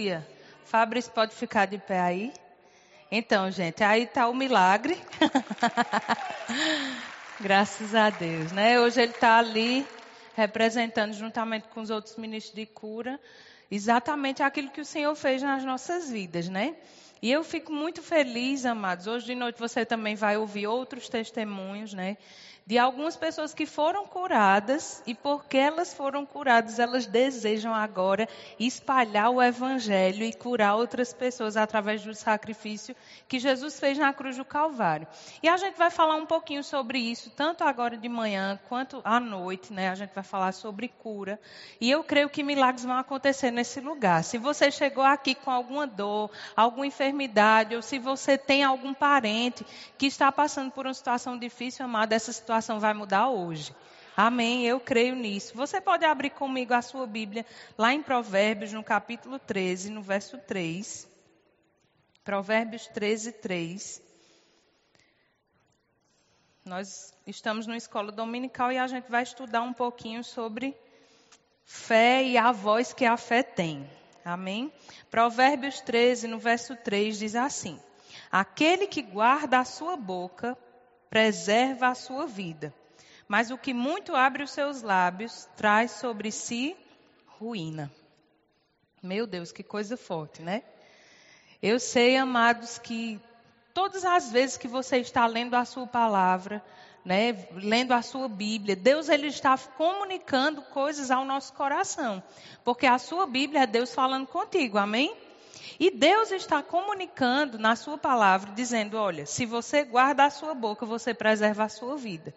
[0.00, 0.26] Aleluia.
[0.64, 2.32] Fabrício pode ficar de pé aí?
[3.12, 4.96] Então, gente, aí está o milagre.
[7.38, 8.80] Graças a Deus, né?
[8.80, 9.86] Hoje ele está ali
[10.34, 13.20] representando juntamente com os outros ministros de cura
[13.70, 16.76] exatamente aquilo que o Senhor fez nas nossas vidas, né?
[17.20, 19.06] E eu fico muito feliz, amados.
[19.06, 22.16] Hoje de noite você também vai ouvir outros testemunhos, né?
[22.66, 28.28] De algumas pessoas que foram curadas e porque elas foram curadas, elas desejam agora
[28.58, 32.94] espalhar o evangelho e curar outras pessoas através do sacrifício
[33.26, 35.06] que Jesus fez na cruz do Calvário.
[35.42, 39.18] E a gente vai falar um pouquinho sobre isso, tanto agora de manhã quanto à
[39.18, 39.88] noite, né?
[39.88, 41.40] A gente vai falar sobre cura.
[41.80, 44.22] E eu creio que milagres vão acontecer nesse lugar.
[44.22, 49.66] Se você chegou aqui com alguma dor, alguma enfermidade, ou se você tem algum parente
[49.98, 53.72] que está passando por uma situação difícil, amado, essa situação situação vai mudar hoje.
[54.16, 55.54] Amém, eu creio nisso.
[55.54, 57.46] Você pode abrir comigo a sua Bíblia
[57.78, 61.08] lá em Provérbios, no capítulo 13, no verso 3.
[62.24, 64.02] Provérbios 13, 3.
[66.64, 70.76] Nós estamos numa escola dominical e a gente vai estudar um pouquinho sobre
[71.64, 73.88] fé e a voz que a fé tem.
[74.24, 74.72] Amém?
[75.08, 77.80] Provérbios 13, no verso 3, diz assim:
[78.30, 80.58] Aquele que guarda a sua boca
[81.10, 82.72] preserva a sua vida.
[83.28, 86.76] Mas o que muito abre os seus lábios traz sobre si
[87.38, 87.90] ruína.
[89.02, 90.62] Meu Deus, que coisa forte, né?
[91.62, 93.20] Eu sei, amados, que
[93.74, 96.62] todas as vezes que você está lendo a sua palavra,
[97.04, 102.22] né, lendo a sua Bíblia, Deus ele está comunicando coisas ao nosso coração,
[102.64, 105.14] porque a sua Bíblia é Deus falando contigo, amém?
[105.78, 110.86] E Deus está comunicando na sua palavra, dizendo: olha, se você guarda a sua boca,
[110.86, 112.34] você preserva a sua vida.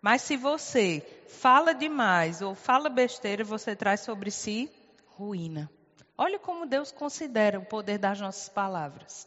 [0.00, 4.70] Mas se você fala demais ou fala besteira, você traz sobre si
[5.16, 5.70] ruína.
[6.16, 9.26] Olha como Deus considera o poder das nossas palavras.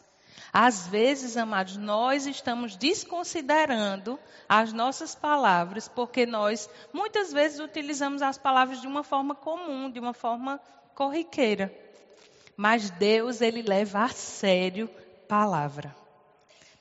[0.51, 8.37] Às vezes, amados, nós estamos desconsiderando as nossas palavras, porque nós muitas vezes utilizamos as
[8.37, 10.59] palavras de uma forma comum, de uma forma
[10.93, 11.73] corriqueira.
[12.55, 14.89] Mas Deus, ele leva a sério
[15.27, 15.95] palavra.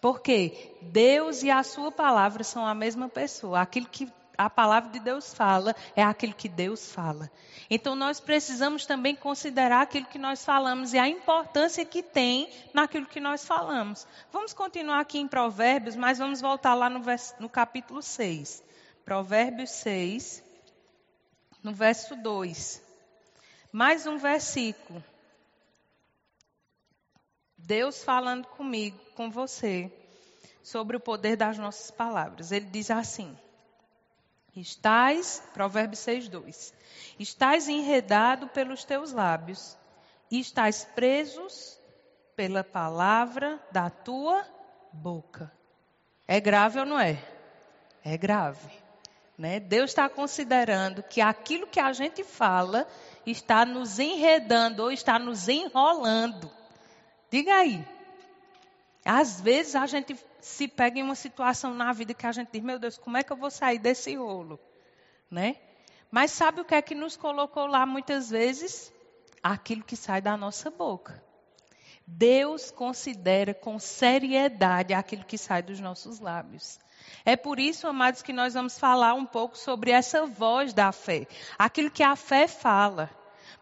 [0.01, 3.61] Porque Deus e a sua palavra são a mesma pessoa.
[3.61, 7.31] Aquilo que a palavra de Deus fala é aquilo que Deus fala.
[7.71, 13.07] Então nós precisamos também considerar aquilo que nós falamos e a importância que tem naquilo
[13.07, 14.07] que nós falamos.
[14.33, 18.63] Vamos continuar aqui em Provérbios, mas vamos voltar lá no, vers, no capítulo 6.
[19.05, 20.43] Provérbios 6,
[21.63, 22.83] no verso 2.
[23.71, 25.03] Mais um versículo.
[27.63, 29.91] Deus falando comigo, com você,
[30.63, 32.53] sobre o poder das nossas palavras.
[32.53, 33.37] Ele diz assim:
[34.55, 36.75] Estás, Provérbios 6, 2:
[37.19, 39.77] Estás enredado pelos teus lábios,
[40.31, 41.79] e estás presos
[42.35, 44.45] pela palavra da tua
[44.93, 45.53] boca.
[46.27, 47.23] É grave ou não é?
[48.05, 48.71] É grave.
[49.37, 49.61] Né?
[49.61, 52.87] Deus está considerando que aquilo que a gente fala
[53.25, 56.51] está nos enredando ou está nos enrolando.
[57.33, 57.83] Diga aí.
[59.03, 62.63] Às vezes a gente se pega em uma situação na vida que a gente diz,
[62.63, 64.61] meu Deus, como é que eu vou sair desse rolo?
[65.31, 65.57] Né?
[66.11, 68.93] Mas sabe o que é que nos colocou lá muitas vezes?
[69.43, 71.25] Aquilo que sai da nossa boca.
[72.07, 76.79] Deus considera com seriedade aquilo que sai dos nossos lábios.
[77.25, 81.27] É por isso, amados, que nós vamos falar um pouco sobre essa voz da fé.
[81.59, 83.09] Aquilo que a fé fala.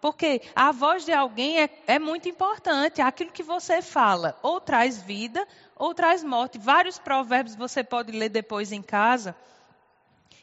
[0.01, 3.03] Porque a voz de alguém é, é muito importante.
[3.03, 5.47] Aquilo que você fala ou traz vida
[5.77, 6.59] ou traz morte.
[6.59, 9.37] Vários provérbios você pode ler depois em casa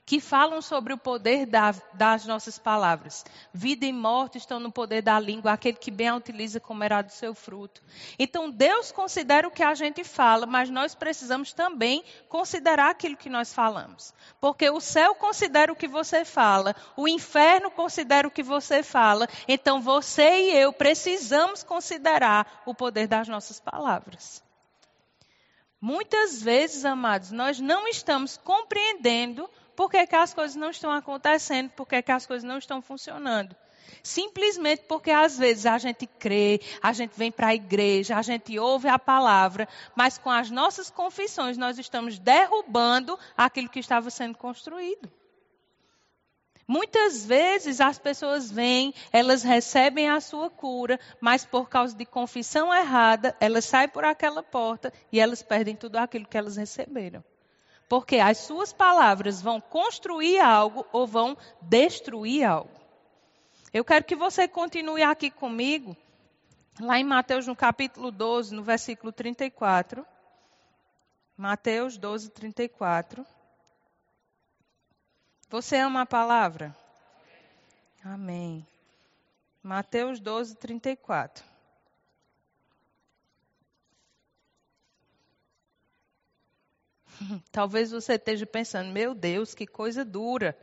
[0.07, 3.25] que falam sobre o poder da, das nossas palavras.
[3.53, 7.11] Vida e morte estão no poder da língua, aquele que bem a utiliza comerá do
[7.11, 7.83] seu fruto.
[8.17, 13.29] Então Deus considera o que a gente fala, mas nós precisamos também considerar aquilo que
[13.29, 14.13] nós falamos.
[14.39, 19.27] Porque o céu considera o que você fala, o inferno considera o que você fala,
[19.45, 24.41] então você e eu precisamos considerar o poder das nossas palavras.
[25.81, 31.69] Muitas vezes, amados, nós não estamos compreendendo por que, que as coisas não estão acontecendo,
[31.69, 33.55] por que, que as coisas não estão funcionando.
[34.01, 38.57] Simplesmente porque às vezes a gente crê, a gente vem para a igreja, a gente
[38.57, 44.35] ouve a palavra, mas com as nossas confissões nós estamos derrubando aquilo que estava sendo
[44.35, 45.11] construído.
[46.67, 52.73] Muitas vezes as pessoas vêm, elas recebem a sua cura, mas por causa de confissão
[52.73, 57.23] errada, elas saem por aquela porta e elas perdem tudo aquilo que elas receberam.
[57.87, 62.71] Porque as suas palavras vão construir algo ou vão destruir algo.
[63.73, 65.95] Eu quero que você continue aqui comigo
[66.79, 70.05] lá em Mateus, no capítulo 12, no versículo 34.
[71.35, 73.25] Mateus 12, 34.
[75.49, 76.75] Você ama a palavra?
[78.03, 78.65] Amém.
[79.63, 81.43] Mateus 12, 34.
[87.51, 90.57] Talvez você esteja pensando, meu Deus, que coisa dura,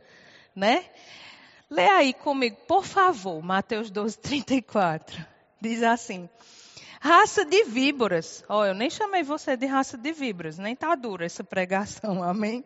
[0.55, 0.85] né?
[1.69, 5.25] Lê aí comigo, por favor, Mateus 12, 34.
[5.59, 6.29] Diz assim:
[6.99, 8.43] Raça de víboras.
[8.47, 12.21] Ó, oh, eu nem chamei você de raça de víboras, nem tá dura essa pregação,
[12.23, 12.63] amém?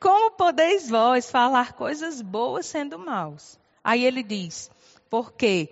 [0.00, 3.58] Como podeis vós falar coisas boas sendo maus?
[3.82, 4.70] Aí ele diz:
[5.10, 5.70] Porque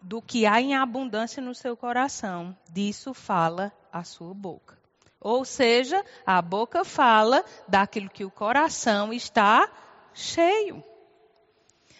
[0.00, 4.79] do que há em abundância no seu coração, disso fala a sua boca.
[5.20, 9.70] Ou seja, a boca fala daquilo que o coração está
[10.14, 10.82] cheio.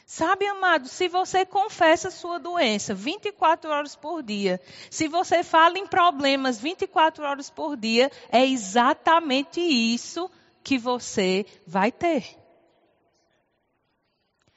[0.06, 5.87] Sabe, amado, se você confessa sua doença 24 horas por dia, se você fala em
[5.87, 10.28] problemas 24 horas por dia, é exatamente isso
[10.64, 12.37] que você vai ter.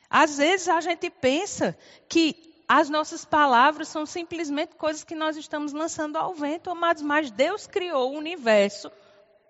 [0.09, 1.77] Às vezes a gente pensa
[2.07, 7.31] que as nossas palavras são simplesmente coisas que nós estamos lançando ao vento, amados, mas
[7.31, 8.91] Deus criou o universo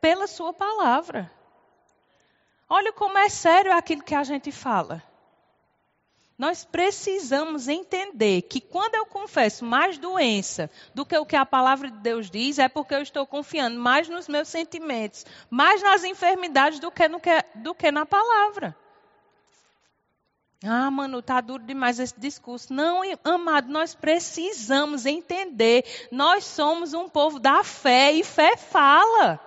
[0.02, 1.32] pela Sua palavra.
[2.68, 5.04] Olha como é sério aquilo que a gente fala.
[6.38, 11.92] Nós precisamos entender que quando eu confesso mais doença do que o que a palavra
[11.92, 16.80] de Deus diz, é porque eu estou confiando mais nos meus sentimentos, mais nas enfermidades
[16.80, 18.76] do que, que, do que na palavra.
[20.66, 22.74] Ah, mano, tá duro demais esse discurso.
[22.74, 25.84] Não, amado, nós precisamos entender.
[26.10, 29.42] Nós somos um povo da fé e fé fala.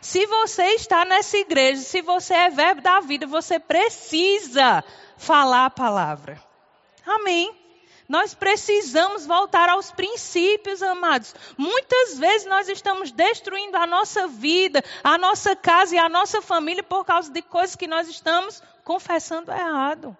[0.00, 4.84] Se você está nessa igreja, se você é verbo da vida, você precisa
[5.16, 6.40] falar a palavra.
[7.04, 7.52] Amém.
[8.08, 11.34] Nós precisamos voltar aos princípios, amados.
[11.56, 16.82] Muitas vezes nós estamos destruindo a nossa vida, a nossa casa e a nossa família
[16.82, 20.16] por causa de coisas que nós estamos confessando errado.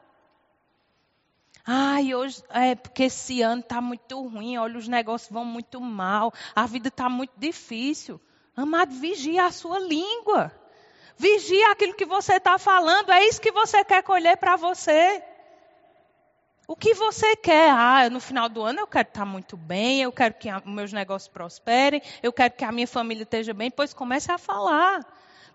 [1.66, 6.32] Ai, hoje é porque esse ano está muito ruim, olha, os negócios vão muito mal,
[6.54, 8.20] a vida está muito difícil.
[8.54, 10.52] Amado, vigia a sua língua.
[11.16, 15.22] Vigia aquilo que você está falando, é isso que você quer colher para você.
[16.66, 17.70] O que você quer?
[17.70, 21.28] Ah, no final do ano eu quero estar muito bem, eu quero que meus negócios
[21.28, 23.70] prosperem, eu quero que a minha família esteja bem.
[23.70, 25.04] Pois comece a falar.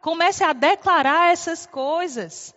[0.02, 2.56] Comece a declarar essas coisas.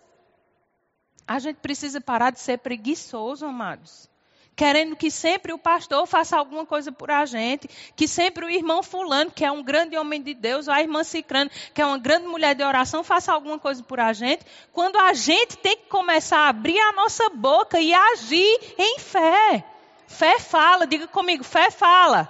[1.27, 4.09] A gente precisa parar de ser preguiçoso, amados.
[4.55, 8.83] Querendo que sempre o pastor faça alguma coisa por a gente, que sempre o irmão
[8.83, 11.97] fulano, que é um grande homem de Deus, ou a irmã Cicrano, que é uma
[11.97, 15.87] grande mulher de oração, faça alguma coisa por a gente, quando a gente tem que
[15.87, 19.63] começar a abrir a nossa boca e agir em fé.
[20.05, 22.29] Fé fala, diga comigo, fé fala.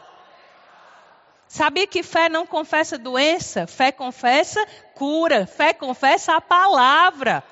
[1.54, 3.68] Sabia que fé não confessa doença?
[3.68, 4.66] Fé confessa
[4.96, 5.46] cura.
[5.46, 7.44] Fé confessa a palavra.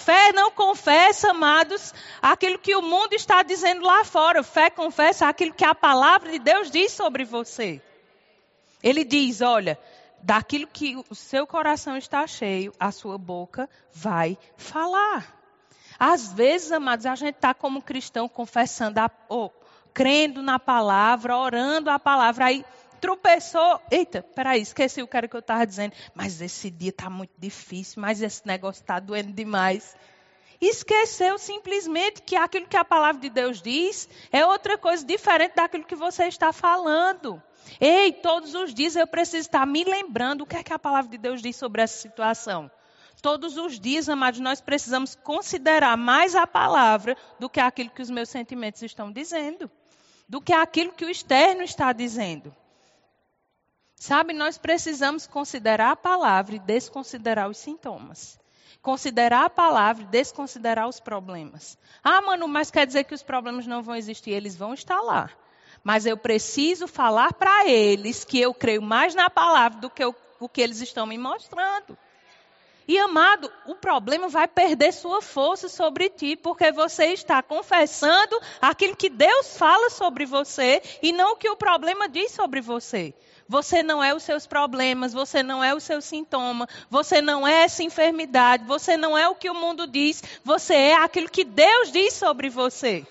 [0.00, 1.92] Fé não confessa, amados,
[2.22, 4.42] aquilo que o mundo está dizendo lá fora.
[4.42, 7.82] Fé confessa aquilo que a palavra de Deus diz sobre você.
[8.82, 9.78] Ele diz: olha,
[10.22, 15.36] daquilo que o seu coração está cheio, a sua boca vai falar.
[15.98, 19.50] Às vezes, amados, a gente está como cristão confessando, a, oh,
[19.92, 22.64] crendo na palavra, orando a palavra, aí
[23.00, 23.80] tropeçou.
[23.90, 25.92] Eita, peraí, esqueci o que era que eu estava dizendo.
[26.14, 29.96] Mas esse dia está muito difícil, mas esse negócio está doendo demais.
[30.60, 35.84] Esqueceu simplesmente que aquilo que a palavra de Deus diz é outra coisa diferente daquilo
[35.84, 37.42] que você está falando.
[37.80, 41.10] Ei, todos os dias eu preciso estar me lembrando o que é que a palavra
[41.10, 42.70] de Deus diz sobre essa situação.
[43.22, 48.10] Todos os dias, amados, nós precisamos considerar mais a palavra do que aquilo que os
[48.10, 49.70] meus sentimentos estão dizendo,
[50.28, 52.54] do que aquilo que o externo está dizendo.
[54.00, 58.40] Sabe, nós precisamos considerar a palavra e desconsiderar os sintomas.
[58.80, 61.76] Considerar a palavra e desconsiderar os problemas.
[62.02, 64.30] Ah, mano, mas quer dizer que os problemas não vão existir?
[64.30, 65.28] Eles vão estar lá.
[65.84, 70.48] Mas eu preciso falar para eles que eu creio mais na palavra do que o,
[70.48, 71.94] que eles estão me mostrando.
[72.88, 78.96] E amado, o problema vai perder sua força sobre ti, porque você está confessando aquilo
[78.96, 83.14] que Deus fala sobre você e não o que o problema diz sobre você.
[83.50, 87.64] Você não é os seus problemas, você não é o seu sintoma, você não é
[87.64, 91.90] essa enfermidade, você não é o que o mundo diz, você é aquilo que Deus
[91.90, 93.04] diz sobre você.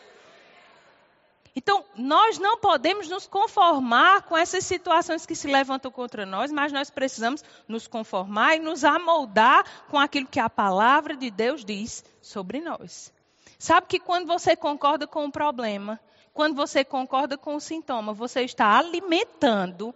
[1.53, 6.71] Então, nós não podemos nos conformar com essas situações que se levantam contra nós, mas
[6.71, 12.01] nós precisamos nos conformar e nos amoldar com aquilo que a palavra de Deus diz
[12.21, 13.11] sobre nós.
[13.57, 15.99] Sabe que quando você concorda com o problema,
[16.33, 19.93] quando você concorda com o sintoma, você está alimentando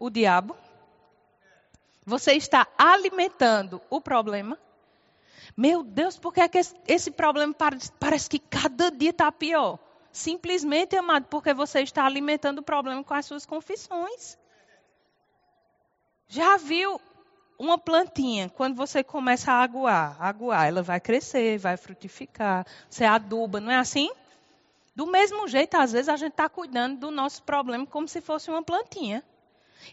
[0.00, 0.56] o diabo?
[2.04, 4.58] Você está alimentando o problema?
[5.56, 7.54] Meu Deus, por que, é que esse problema
[7.98, 9.78] parece que cada dia está pior?
[10.10, 14.38] Simplesmente, amado, porque você está alimentando o problema com as suas confissões.
[16.26, 17.00] Já viu
[17.58, 23.60] uma plantinha, quando você começa a aguar, aguar, ela vai crescer, vai frutificar, você aduba,
[23.60, 24.10] não é assim?
[24.96, 28.50] Do mesmo jeito, às vezes, a gente está cuidando do nosso problema como se fosse
[28.50, 29.22] uma plantinha.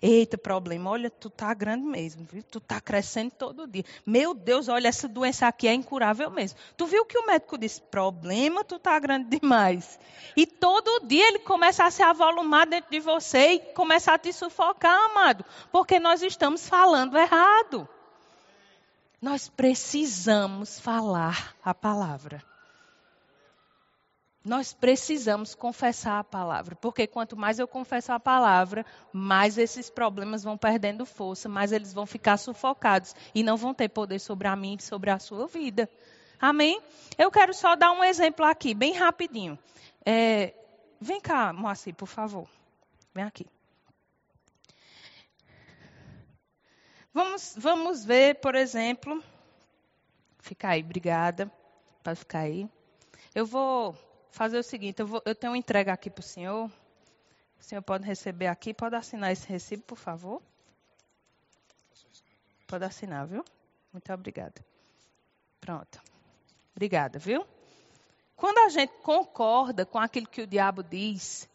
[0.02, 2.44] Eita, problema, olha, tu tá grande mesmo, viu?
[2.44, 3.84] Tu tá crescendo todo dia.
[4.06, 6.58] Meu Deus, olha, essa doença aqui é incurável mesmo.
[6.76, 10.00] Tu viu que o médico disse, problema, tu tá grande demais.
[10.36, 14.32] E todo dia ele começa a se avolumar dentro de você e começa a te
[14.32, 17.88] sufocar, amado, porque nós estamos falando errado.
[19.22, 22.44] Nós precisamos falar a palavra.
[24.48, 30.42] Nós precisamos confessar a palavra, porque quanto mais eu confesso a palavra, mais esses problemas
[30.42, 34.56] vão perdendo força, mais eles vão ficar sufocados e não vão ter poder sobre a
[34.56, 35.90] mim e sobre a sua vida.
[36.40, 36.82] Amém?
[37.18, 39.60] Eu quero só dar um exemplo aqui, bem rapidinho.
[40.06, 40.54] É,
[40.98, 42.48] vem cá, Moacir, por favor.
[43.14, 43.46] Vem aqui.
[47.14, 49.22] Vamos, vamos ver, por exemplo.
[50.40, 51.52] Fica aí, obrigada.
[52.02, 52.66] Pode ficar aí.
[53.36, 56.72] Eu vou fazer o seguinte: eu, vou, eu tenho uma entrega aqui para o senhor.
[57.60, 58.74] O senhor pode receber aqui.
[58.74, 60.42] Pode assinar esse recibo, por favor?
[62.68, 63.44] Pode assinar, viu?
[63.92, 64.64] Muito obrigada.
[65.60, 66.02] Pronto.
[66.76, 67.46] Obrigada, viu?
[68.36, 71.50] Quando a gente concorda com aquilo que o diabo diz,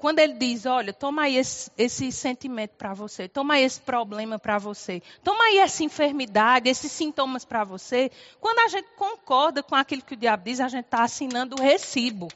[0.00, 4.38] quando ele diz, olha, toma aí esse, esse sentimento para você, toma aí esse problema
[4.38, 9.76] para você, toma aí essa enfermidade, esses sintomas para você, quando a gente concorda com
[9.76, 12.28] aquilo que o diabo diz, a gente está assinando o recibo.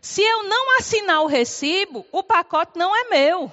[0.00, 3.52] Se eu não assinar o recibo, o pacote não é meu.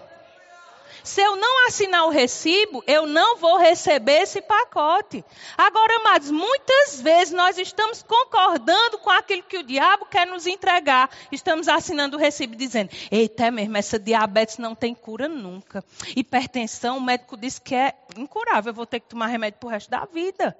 [1.03, 5.23] Se eu não assinar o recibo, eu não vou receber esse pacote.
[5.57, 11.09] Agora, amados, muitas vezes nós estamos concordando com aquilo que o diabo quer nos entregar.
[11.31, 15.83] Estamos assinando o recibo dizendo: Eita, é mesmo, essa diabetes não tem cura nunca.
[16.15, 19.71] Hipertensão, o médico disse que é incurável, eu vou ter que tomar remédio para o
[19.71, 20.57] resto da vida.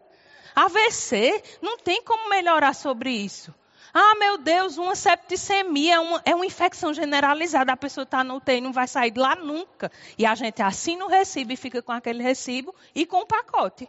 [0.56, 3.54] AVC, não tem como melhorar sobre isso.
[3.98, 7.72] Ah, meu Deus, uma septicemia é uma, é uma infecção generalizada.
[7.72, 9.90] A pessoa está no UTI e não vai sair de lá nunca.
[10.18, 13.88] E a gente assina o recibo e fica com aquele recibo e com o pacote.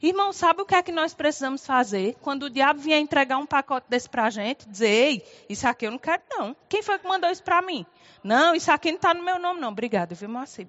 [0.00, 2.14] Irmão, sabe o que é que nós precisamos fazer?
[2.20, 5.88] Quando o diabo vier entregar um pacote desse para a gente, dizer, ei, isso aqui
[5.88, 6.54] eu não quero não.
[6.68, 7.84] Quem foi que mandou isso para mim?
[8.22, 9.70] Não, isso aqui não está no meu nome não.
[9.70, 10.68] Obrigada, viu, Moacir?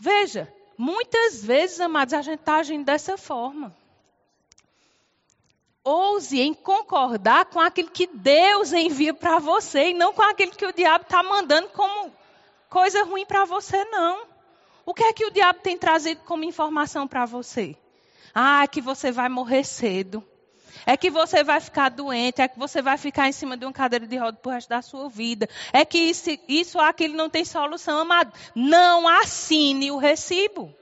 [0.00, 3.81] Veja, muitas vezes, amados, a gente está agindo dessa forma.
[5.84, 10.64] Ouse em concordar com aquilo que Deus envia para você e não com aquilo que
[10.64, 12.12] o diabo está mandando como
[12.68, 14.26] coisa ruim para você, não.
[14.86, 17.76] O que é que o diabo tem trazido como informação para você?
[18.34, 20.24] Ah, é que você vai morrer cedo.
[20.86, 23.72] É que você vai ficar doente, é que você vai ficar em cima de uma
[23.72, 25.48] cadeira de roda por resto da sua vida.
[25.72, 28.32] É que isso, isso aquilo não tem solução, amado.
[28.54, 30.74] Não assine o recibo.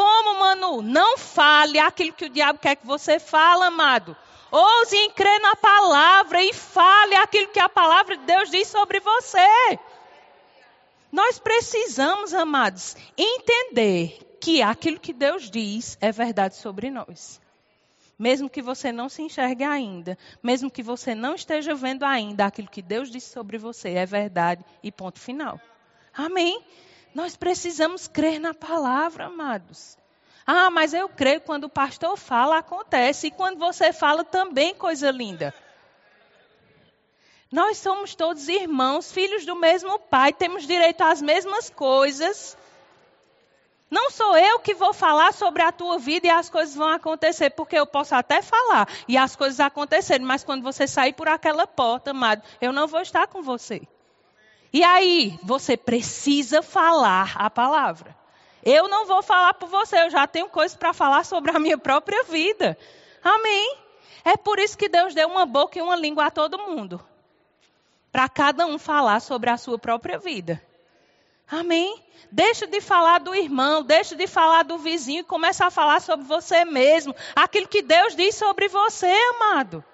[0.00, 0.80] Como, Manu?
[0.80, 4.16] Não fale aquilo que o diabo quer que você fale, amado.
[4.50, 8.98] Ouse em crer na palavra e fale aquilo que a palavra de Deus diz sobre
[8.98, 9.78] você.
[11.12, 17.38] Nós precisamos, amados, entender que aquilo que Deus diz é verdade sobre nós.
[18.18, 22.70] Mesmo que você não se enxergue ainda, mesmo que você não esteja vendo ainda, aquilo
[22.70, 25.60] que Deus disse sobre você é verdade e ponto final.
[26.14, 26.64] Amém?
[27.14, 29.98] Nós precisamos crer na palavra, amados.
[30.46, 33.28] Ah, mas eu creio quando o pastor fala, acontece.
[33.28, 35.54] E quando você fala, também coisa linda.
[37.50, 42.56] Nós somos todos irmãos, filhos do mesmo pai, temos direito às mesmas coisas.
[43.90, 47.50] Não sou eu que vou falar sobre a tua vida e as coisas vão acontecer,
[47.50, 51.66] porque eu posso até falar e as coisas acontecerem, mas quando você sair por aquela
[51.66, 53.82] porta, amado, eu não vou estar com você.
[54.72, 58.16] E aí, você precisa falar a palavra.
[58.62, 61.78] Eu não vou falar por você, eu já tenho coisas para falar sobre a minha
[61.78, 62.76] própria vida.
[63.22, 63.76] Amém?
[64.24, 67.00] É por isso que Deus deu uma boca e uma língua a todo mundo.
[68.12, 70.62] Para cada um falar sobre a sua própria vida.
[71.50, 72.00] Amém?
[72.30, 76.24] Deixa de falar do irmão, deixa de falar do vizinho e começa a falar sobre
[76.26, 77.14] você mesmo.
[77.34, 79.84] Aquilo que Deus diz sobre você, amado.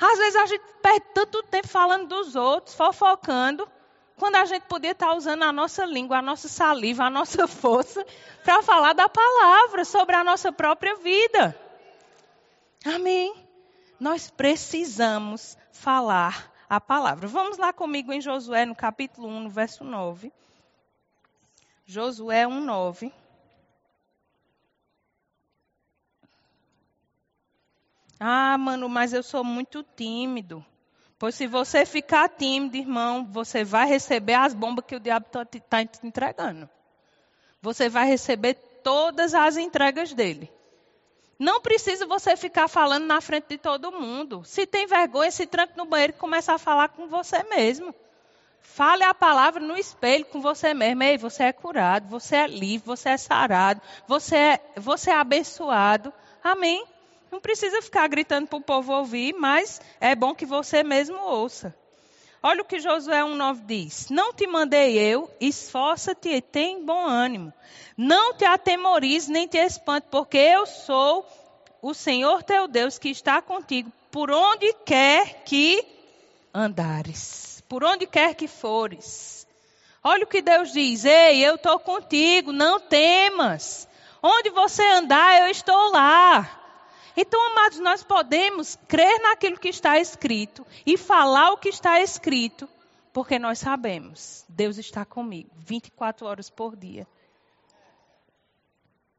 [0.00, 3.68] Às vezes a gente perde tanto tempo falando dos outros, fofocando,
[4.16, 8.04] quando a gente podia estar usando a nossa língua, a nossa saliva, a nossa força
[8.44, 11.58] para falar da palavra sobre a nossa própria vida.
[12.84, 13.34] Amém.
[13.98, 17.26] nós precisamos falar a palavra.
[17.26, 20.32] Vamos lá comigo em Josué, no capítulo 1, no verso 9.
[21.84, 23.12] Josué 1, 9.
[28.18, 30.64] Ah, mano, mas eu sou muito tímido.
[31.18, 35.44] Pois se você ficar tímido, irmão, você vai receber as bombas que o diabo está
[35.44, 36.68] tá te entregando.
[37.60, 40.50] Você vai receber todas as entregas dele.
[41.38, 44.42] Não precisa você ficar falando na frente de todo mundo.
[44.44, 47.94] Se tem vergonha, se tranque no banheiro e comece a falar com você mesmo.
[48.60, 51.02] Fale a palavra no espelho com você mesmo.
[51.02, 56.12] Ei, você é curado, você é livre, você é sarado, você é, você é abençoado.
[56.42, 56.84] Amém?
[57.30, 61.74] Não precisa ficar gritando para o povo ouvir, mas é bom que você mesmo ouça.
[62.42, 67.52] Olha o que Josué 1,9 diz: Não te mandei eu, esforça-te e tem bom ânimo.
[67.96, 71.26] Não te atemorize nem te espante, porque eu sou
[71.82, 75.84] o Senhor teu Deus que está contigo por onde quer que
[76.54, 79.46] andares, por onde quer que fores.
[80.02, 83.88] Olha o que Deus diz: Ei, eu estou contigo, não temas.
[84.22, 86.57] Onde você andar, eu estou lá.
[87.20, 92.68] Então, amados, nós podemos crer naquilo que está escrito e falar o que está escrito,
[93.12, 97.08] porque nós sabemos, Deus está comigo 24 horas por dia.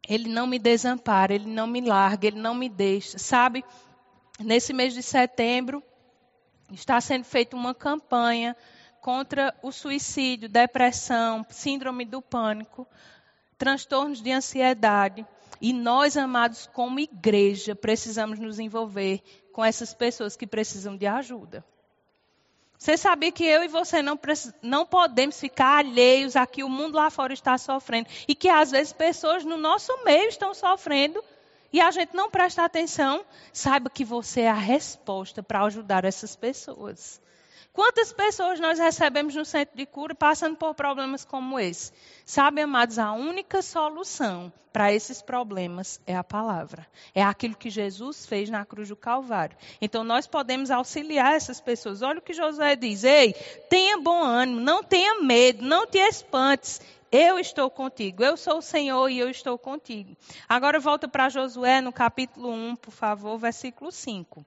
[0.08, 3.20] Ele não me desampara, ele não me larga, ele não me deixa.
[3.20, 3.66] Sabe,
[4.40, 5.84] nesse mês de setembro,
[6.72, 8.56] está sendo feita uma campanha
[9.02, 12.88] contra o suicídio, depressão, síndrome do pânico,
[13.58, 15.28] transtornos de ansiedade.
[15.62, 21.64] E nós, amados, como igreja, precisamos nos envolver com essas pessoas que precisam de ajuda.
[22.78, 24.18] Você sabia que eu e você não,
[24.62, 28.08] não podemos ficar alheios a que o mundo lá fora está sofrendo.
[28.26, 31.22] E que às vezes pessoas no nosso meio estão sofrendo
[31.74, 33.26] e a gente não presta atenção.
[33.52, 37.22] Saiba que você é a resposta para ajudar essas pessoas.
[37.72, 41.92] Quantas pessoas nós recebemos no centro de cura passando por problemas como esse?
[42.26, 46.86] Sabe, amados, a única solução para esses problemas é a palavra.
[47.14, 49.58] É aquilo que Jesus fez na cruz do Calvário.
[49.82, 52.02] Então nós podemos auxiliar essas pessoas.
[52.02, 53.34] Olha o que Josué diz: Ei,
[53.70, 56.82] tenha bom ânimo, não tenha medo, não te espantes.
[57.12, 60.16] Eu estou contigo, eu sou o Senhor e eu estou contigo.
[60.48, 64.46] Agora volta para Josué no capítulo 1, por favor, versículo 5.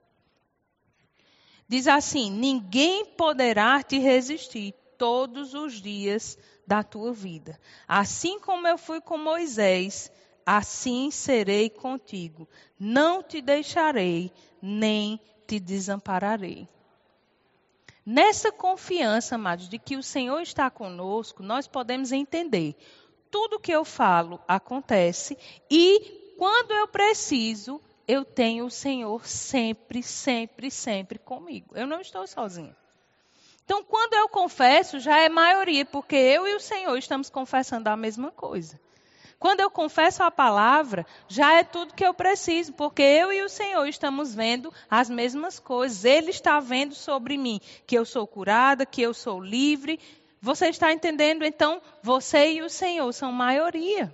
[1.73, 7.59] Diz assim: ninguém poderá te resistir todos os dias da tua vida.
[7.87, 10.11] Assim como eu fui com Moisés,
[10.45, 12.47] assim serei contigo.
[12.79, 14.31] Não te deixarei,
[14.61, 16.69] nem te desampararei.
[18.05, 22.75] Nessa confiança, amados, de que o Senhor está conosco, nós podemos entender.
[23.31, 25.35] Tudo que eu falo acontece
[25.71, 31.75] e quando eu preciso, eu tenho o Senhor sempre, sempre, sempre comigo.
[31.75, 32.75] Eu não estou sozinha.
[33.65, 37.95] Então, quando eu confesso, já é maioria, porque eu e o Senhor estamos confessando a
[37.95, 38.79] mesma coisa.
[39.39, 43.49] Quando eu confesso a palavra, já é tudo que eu preciso, porque eu e o
[43.49, 46.05] Senhor estamos vendo as mesmas coisas.
[46.05, 49.99] Ele está vendo sobre mim que eu sou curada, que eu sou livre.
[50.41, 51.43] Você está entendendo?
[51.43, 54.13] Então, você e o Senhor são maioria.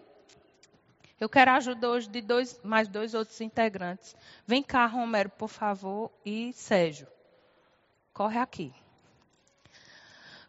[1.19, 4.15] Eu quero ajuda hoje de dois, mais dois outros integrantes.
[4.47, 7.07] Vem cá, Romero, por favor, e Sérgio.
[8.13, 8.73] Corre aqui.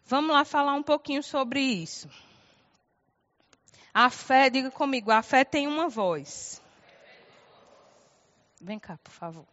[0.05, 2.09] Vamos lá falar um pouquinho sobre isso.
[3.93, 6.61] A fé, diga comigo, a fé tem uma voz.
[8.61, 9.45] Vem cá, por favor.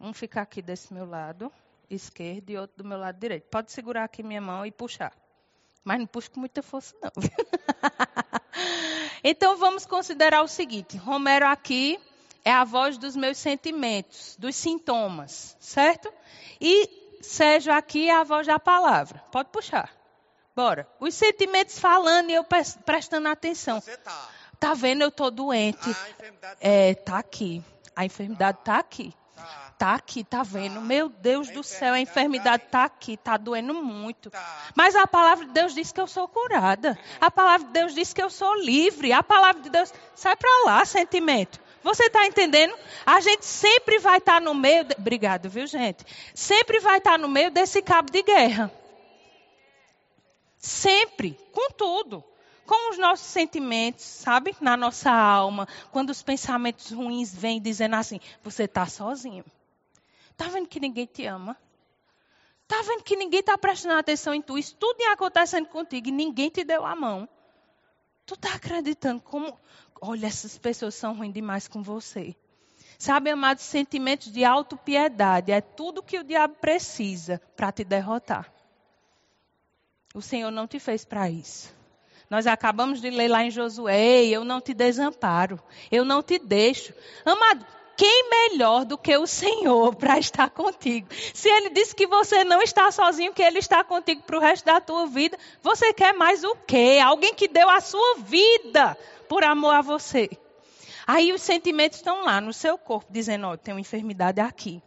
[0.00, 1.52] Um ficar aqui desse meu lado
[1.90, 3.44] esquerdo e outro do meu lado direito.
[3.48, 5.12] Pode segurar aqui minha mão e puxar.
[5.82, 7.10] Mas não puxe com muita força, não.
[9.24, 11.98] Então vamos considerar o seguinte: Romero aqui
[12.44, 16.12] é a voz dos meus sentimentos, dos sintomas, certo?
[16.60, 19.24] E Sérgio aqui é a voz da palavra.
[19.32, 19.90] Pode puxar.
[20.54, 20.86] Bora.
[21.00, 22.44] Os sentimentos falando e eu
[22.84, 23.80] prestando atenção.
[23.80, 24.28] Você tá.
[24.60, 25.02] Tá vendo?
[25.02, 25.90] Eu tô doente.
[25.90, 27.64] Ah, a enfermidade tá é, tá aqui.
[27.96, 29.12] A enfermidade tá aqui.
[29.34, 30.80] Tá aqui, tá vendo?
[30.80, 34.30] Meu Deus do céu, a enfermidade tá aqui, tá doendo muito.
[34.74, 36.98] Mas a palavra de Deus diz que eu sou curada.
[37.20, 39.12] A palavra de Deus diz que eu sou livre.
[39.12, 39.92] A palavra de Deus.
[40.14, 41.60] Sai para lá, sentimento.
[41.82, 42.74] Você está entendendo?
[43.04, 44.84] A gente sempre vai estar tá no meio.
[44.84, 44.94] De...
[44.98, 46.04] Obrigado, viu, gente?
[46.34, 48.72] Sempre vai estar tá no meio desse cabo de guerra.
[50.56, 52.24] Sempre, com tudo
[52.66, 54.56] com os nossos sentimentos, sabe?
[54.60, 55.68] Na nossa alma.
[55.92, 59.44] Quando os pensamentos ruins vêm dizendo assim: você está sozinho.
[60.34, 61.56] Está vendo que ninguém te ama?
[62.64, 64.58] Está vendo que ninguém está prestando atenção em tu?
[64.58, 67.28] Isso tudo ia acontecendo contigo e ninguém te deu a mão.
[68.26, 69.56] Tu está acreditando como.
[70.00, 72.34] Olha, essas pessoas são ruins demais com você.
[72.98, 78.52] Sabe, amados, sentimentos de autopiedade é tudo que o diabo precisa para te derrotar.
[80.14, 81.72] O Senhor não te fez para isso.
[82.30, 85.60] Nós acabamos de ler lá em Josué: Eu não te desamparo,
[85.92, 86.94] eu não te deixo.
[87.24, 87.66] Amado,
[87.96, 91.08] quem melhor do que o Senhor para estar contigo?
[91.32, 94.64] Se Ele disse que você não está sozinho, que Ele está contigo para o resto
[94.64, 97.00] da tua vida, você quer mais o quê?
[97.02, 98.96] Alguém que deu a sua vida
[99.28, 100.28] por amor a você.
[101.06, 104.82] Aí os sentimentos estão lá no seu corpo, dizendo: Ó, oh, tem uma enfermidade aqui.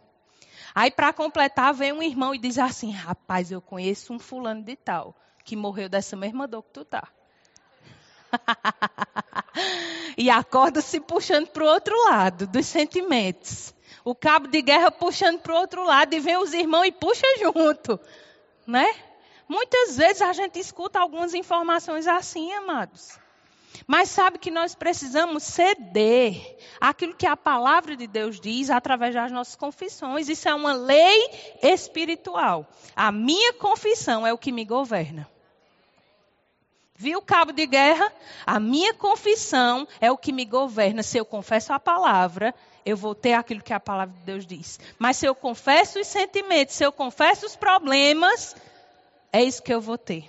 [0.74, 4.76] Aí, para completar, vem um irmão e diz assim: Rapaz, eu conheço um fulano de
[4.76, 7.08] tal que morreu dessa mesma dor que tu tá.
[10.16, 13.74] e acorda se puxando para o outro lado dos sentimentos.
[14.04, 17.26] O cabo de guerra puxando para o outro lado e vem os irmãos e puxa
[17.38, 18.00] junto,
[18.66, 18.86] né?
[19.48, 23.18] Muitas vezes a gente escuta algumas informações assim, amados.
[23.86, 29.32] Mas sabe que nós precisamos ceder aquilo que a palavra de Deus diz através das
[29.32, 30.28] nossas confissões.
[30.28, 31.30] Isso é uma lei
[31.62, 32.66] espiritual.
[32.94, 35.28] A minha confissão é o que me governa.
[37.00, 38.12] Viu cabo de guerra?
[38.44, 41.00] A minha confissão é o que me governa.
[41.04, 42.52] Se eu confesso a palavra,
[42.84, 44.80] eu vou ter aquilo que a palavra de Deus diz.
[44.98, 48.56] Mas se eu confesso os sentimentos, se eu confesso os problemas,
[49.32, 50.28] é isso que eu vou ter.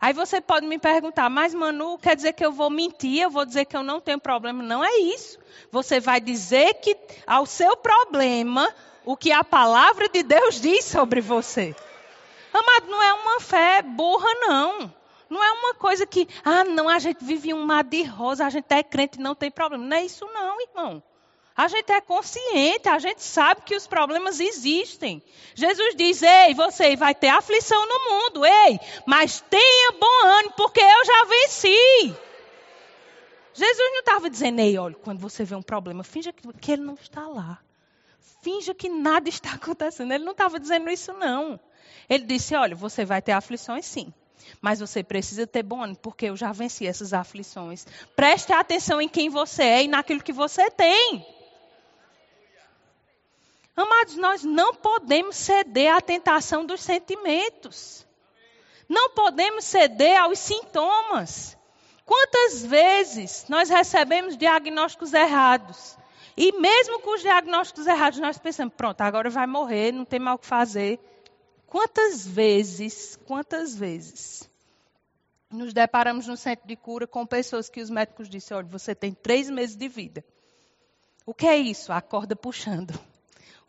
[0.00, 3.44] Aí você pode me perguntar, mas Manu, quer dizer que eu vou mentir, eu vou
[3.44, 4.62] dizer que eu não tenho problema?
[4.62, 5.40] Não é isso.
[5.72, 8.72] Você vai dizer que ao seu problema,
[9.04, 11.74] o que a palavra de Deus diz sobre você.
[12.54, 14.97] Amado, não é uma fé burra, não.
[15.28, 18.50] Não é uma coisa que, ah, não, a gente vive um mar de rosa, a
[18.50, 19.84] gente é crente, não tem problema.
[19.84, 21.02] Não é isso, não, irmão.
[21.56, 25.20] A gente é consciente, a gente sabe que os problemas existem.
[25.54, 30.80] Jesus diz: Ei, você vai ter aflição no mundo, ei, mas tenha bom ânimo, porque
[30.80, 32.16] eu já venci.
[33.58, 36.82] Jesus não estava dizendo, ei, olha, quando você vê um problema, finja que, que ele
[36.82, 37.58] não está lá.
[38.40, 40.12] Finja que nada está acontecendo.
[40.12, 41.58] Ele não estava dizendo isso, não.
[42.08, 44.14] Ele disse: olha, você vai ter aflições sim.
[44.60, 47.86] Mas você precisa ter bom ânimo, porque eu já venci essas aflições.
[48.16, 51.26] Preste atenção em quem você é e naquilo que você tem.
[53.76, 58.04] Amados, nós não podemos ceder à tentação dos sentimentos.
[58.88, 61.56] Não podemos ceder aos sintomas.
[62.04, 65.96] Quantas vezes nós recebemos diagnósticos errados?
[66.36, 70.36] E mesmo com os diagnósticos errados, nós pensamos, pronto, agora vai morrer, não tem mais
[70.36, 70.98] o que fazer.
[71.68, 74.48] Quantas vezes, quantas vezes
[75.50, 79.14] nos deparamos no centro de cura com pessoas que os médicos disseram, olha, você tem
[79.14, 80.24] três meses de vida.
[81.24, 81.92] O que é isso?
[81.92, 82.98] A corda puxando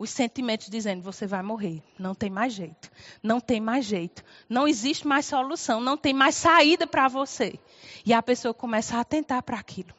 [0.00, 2.90] os sentimentos dizendo: você vai morrer, não tem mais jeito,
[3.22, 7.60] não tem mais jeito, não existe mais solução, não tem mais saída para você.
[8.04, 9.94] E a pessoa começa a atentar para aquilo.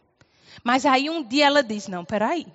[0.64, 2.48] Mas aí um dia ela diz: não, peraí,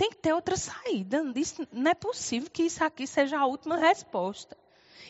[0.00, 1.22] tem que ter outra saída.
[1.70, 4.56] não é possível que isso aqui seja a última resposta.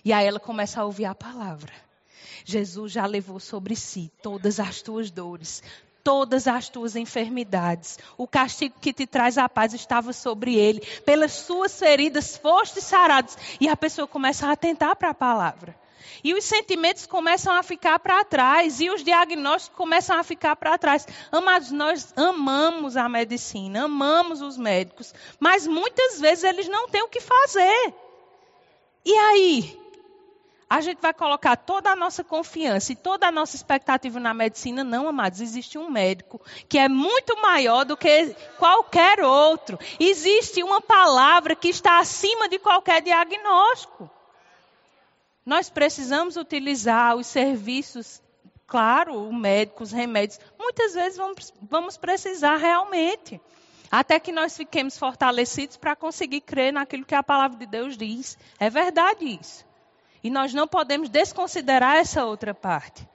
[0.05, 1.72] E aí ela começa a ouvir a palavra.
[2.44, 5.62] Jesus já levou sobre si todas as tuas dores,
[6.03, 8.00] todas as tuas enfermidades.
[8.18, 10.81] O castigo que te traz a paz estava sobre ele.
[11.07, 13.38] Pelas suas feridas foste sarados.
[13.61, 15.79] E a pessoa começa a atentar para a palavra.
[16.22, 18.80] E os sentimentos começam a ficar para trás.
[18.80, 21.06] E os diagnósticos começam a ficar para trás.
[21.30, 25.14] Amados, nós amamos a medicina, amamos os médicos.
[25.38, 27.94] Mas muitas vezes eles não têm o que fazer.
[29.04, 29.80] E aí?
[30.70, 34.84] a gente vai colocar toda a nossa confiança e toda a nossa expectativa na medicina,
[34.84, 35.40] não, amados.
[35.40, 39.76] Existe um médico que é muito maior do que qualquer outro.
[39.98, 44.08] Existe uma palavra que está acima de qualquer diagnóstico.
[45.44, 48.22] Nós precisamos utilizar os serviços,
[48.66, 50.38] claro, o médico, os remédios.
[50.59, 53.40] Muitas vezes vamos, vamos precisar realmente.
[53.90, 58.38] Até que nós fiquemos fortalecidos para conseguir crer naquilo que a palavra de Deus diz.
[58.59, 59.66] É verdade isso.
[60.22, 63.09] E nós não podemos desconsiderar essa outra parte.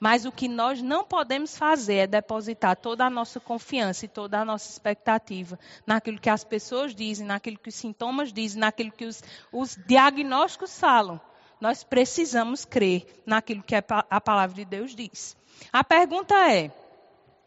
[0.00, 4.40] Mas o que nós não podemos fazer é depositar toda a nossa confiança e toda
[4.40, 9.04] a nossa expectativa naquilo que as pessoas dizem, naquilo que os sintomas dizem, naquilo que
[9.04, 11.20] os, os diagnósticos falam.
[11.62, 15.36] Nós precisamos crer naquilo que a palavra de Deus diz.
[15.72, 16.72] A pergunta é: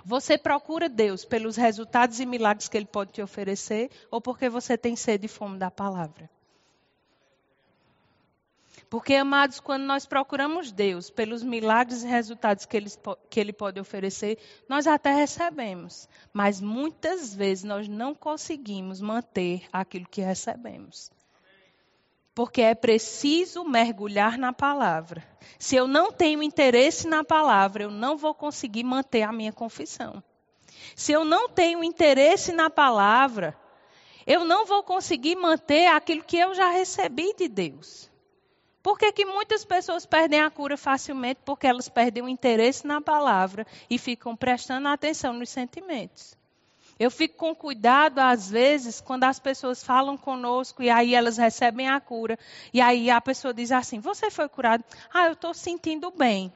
[0.06, 4.78] você procura Deus pelos resultados e milagres que Ele pode te oferecer ou porque você
[4.78, 6.30] tem sede e fome da palavra?
[8.89, 12.89] Porque, amados, quando nós procuramos Deus pelos milagres e resultados que ele,
[13.30, 14.38] que ele pode oferecer,
[14.69, 16.08] nós até recebemos.
[16.32, 21.12] Mas muitas vezes nós não conseguimos manter aquilo que recebemos.
[22.36, 25.26] Porque é preciso mergulhar na palavra.
[25.58, 30.21] Se eu não tenho interesse na palavra, eu não vou conseguir manter a minha confissão.
[30.95, 33.58] se eu não tenho interesse na palavra,
[34.28, 38.12] eu não vou conseguir manter aquilo que eu já recebi de Deus.
[38.84, 41.39] Por que, que muitas pessoas perdem a cura facilmente?
[41.43, 46.38] Porque elas perdem o interesse na palavra e ficam prestando atenção nos sentimentos.
[46.97, 51.89] Eu fico com cuidado, às vezes, quando as pessoas falam conosco e aí elas recebem
[51.89, 52.39] a cura.
[52.73, 54.84] E aí a pessoa diz assim: Você foi curado?
[55.13, 56.51] Ah, eu estou sentindo bem.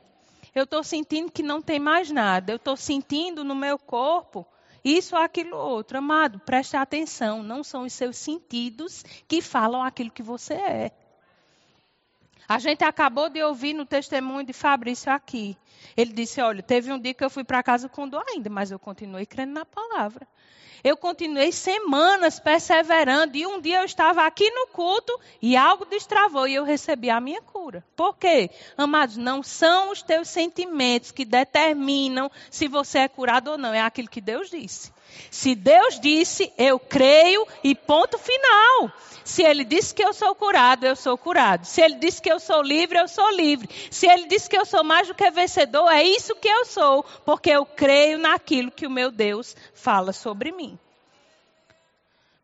[0.55, 2.53] Eu estou sentindo que não tem mais nada.
[2.53, 4.47] Eu estou sentindo no meu corpo
[4.83, 5.97] isso aquilo outro.
[5.97, 7.43] Amado, preste atenção.
[7.43, 10.91] Não são os seus sentidos que falam aquilo que você é.
[12.49, 15.55] A gente acabou de ouvir no testemunho de Fabrício aqui.
[15.95, 18.71] Ele disse: Olha, teve um dia que eu fui para casa com dor ainda, mas
[18.71, 20.27] eu continuei crendo na palavra.
[20.83, 26.47] Eu continuei semanas perseverando e um dia eu estava aqui no culto e algo destravou
[26.47, 27.85] e eu recebi a minha cura.
[27.95, 28.49] Por quê?
[28.75, 33.81] Amados, não são os teus sentimentos que determinam se você é curado ou não, é
[33.81, 34.91] aquilo que Deus disse.
[35.31, 38.91] Se Deus disse, eu creio e ponto final.
[39.23, 41.65] Se Ele disse que eu sou curado, eu sou curado.
[41.65, 43.69] Se Ele disse que eu sou livre, eu sou livre.
[43.91, 47.05] Se Ele disse que eu sou mais do que vencedor, é isso que eu sou,
[47.25, 50.77] porque eu creio naquilo que o meu Deus fala sobre mim.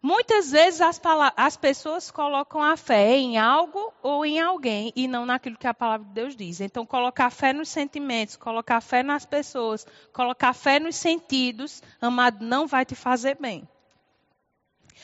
[0.05, 1.01] Muitas vezes as,
[1.35, 5.73] as, pessoas colocam a fé em algo ou em alguém e não naquilo que a
[5.73, 6.61] palavra de Deus diz.
[6.61, 12.67] Então, colocar fé nos sentimentos, colocar fé nas pessoas, colocar fé nos sentidos, amado, não
[12.67, 13.67] vai te fazer bem.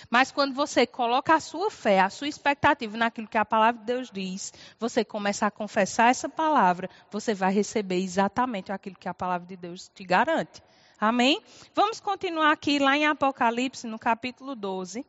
[0.07, 3.87] Mas quando você coloca a sua fé, a sua expectativa naquilo que a palavra de
[3.87, 9.15] Deus diz, você começa a confessar essa palavra, você vai receber exatamente aquilo que a
[9.15, 10.61] palavra de Deus te garante.
[11.01, 11.41] Amém?
[11.73, 15.03] Vamos continuar aqui lá em Apocalipse, no capítulo 12.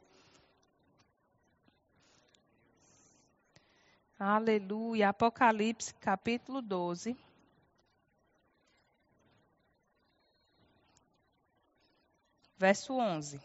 [4.18, 5.10] Aleluia.
[5.10, 7.14] Apocalipse, capítulo 12.
[12.56, 13.38] Verso 11.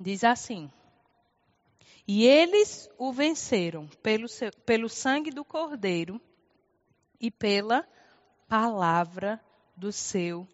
[0.00, 0.70] Diz assim:
[2.10, 6.18] e eles o venceram pelo, seu, pelo sangue do Cordeiro
[7.20, 7.86] e pela
[8.48, 9.38] palavra
[9.76, 10.48] do seu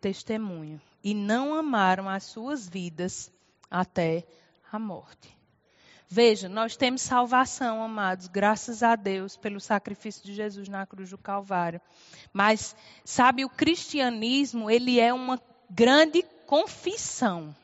[0.00, 0.80] testemunho.
[1.02, 3.28] E não amaram as suas vidas
[3.68, 4.24] até
[4.70, 5.36] a morte.
[6.08, 11.18] Veja, nós temos salvação, amados, graças a Deus pelo sacrifício de Jesus na cruz do
[11.18, 11.80] Calvário.
[12.32, 17.54] Mas, sabe, o cristianismo, ele é uma grande confissão.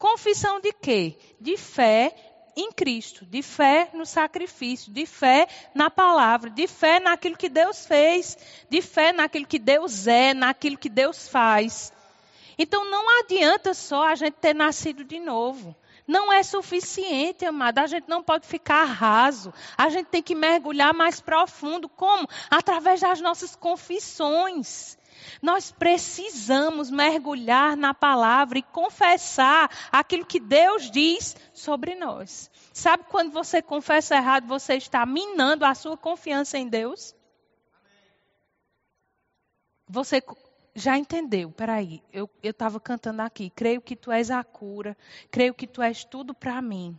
[0.00, 1.14] Confissão de quê?
[1.38, 2.14] De fé
[2.56, 7.84] em Cristo, de fé no sacrifício, de fé na palavra, de fé naquilo que Deus
[7.84, 8.38] fez,
[8.70, 11.92] de fé naquilo que Deus é, naquilo que Deus faz.
[12.56, 15.76] Então não adianta só a gente ter nascido de novo.
[16.06, 17.82] Não é suficiente, amada.
[17.82, 19.52] A gente não pode ficar raso.
[19.76, 21.90] A gente tem que mergulhar mais profundo.
[21.90, 22.26] Como?
[22.50, 24.98] Através das nossas confissões.
[25.40, 32.50] Nós precisamos mergulhar na palavra e confessar aquilo que Deus diz sobre nós.
[32.72, 37.14] Sabe quando você confessa errado, você está minando a sua confiança em Deus?
[39.88, 40.22] Você
[40.74, 44.96] já entendeu, peraí, eu estava cantando aqui, creio que tu és a cura,
[45.30, 46.98] creio que tu és tudo para mim.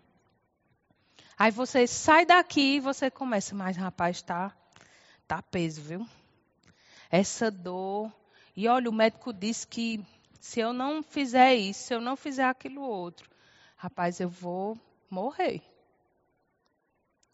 [1.37, 4.55] Aí você sai daqui e você começa, mas rapaz, tá,
[5.27, 6.05] tá peso, viu?
[7.11, 8.11] Essa dor,
[8.55, 10.03] e olha, o médico disse que
[10.39, 13.29] se eu não fizer isso, se eu não fizer aquilo outro,
[13.75, 15.61] rapaz, eu vou morrer.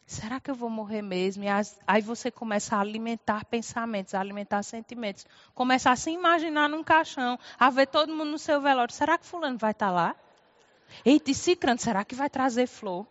[0.07, 1.43] Será que eu vou morrer mesmo?
[1.43, 1.47] E
[1.85, 5.25] aí você começa a alimentar pensamentos, a alimentar sentimentos.
[5.53, 8.93] Começa a se imaginar num caixão, a ver todo mundo no seu velório.
[8.93, 10.15] Será que fulano vai estar lá?
[11.05, 13.05] Eita, e Cicrano, será que vai trazer flor?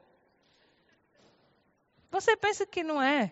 [2.10, 3.30] Você pensa que não é?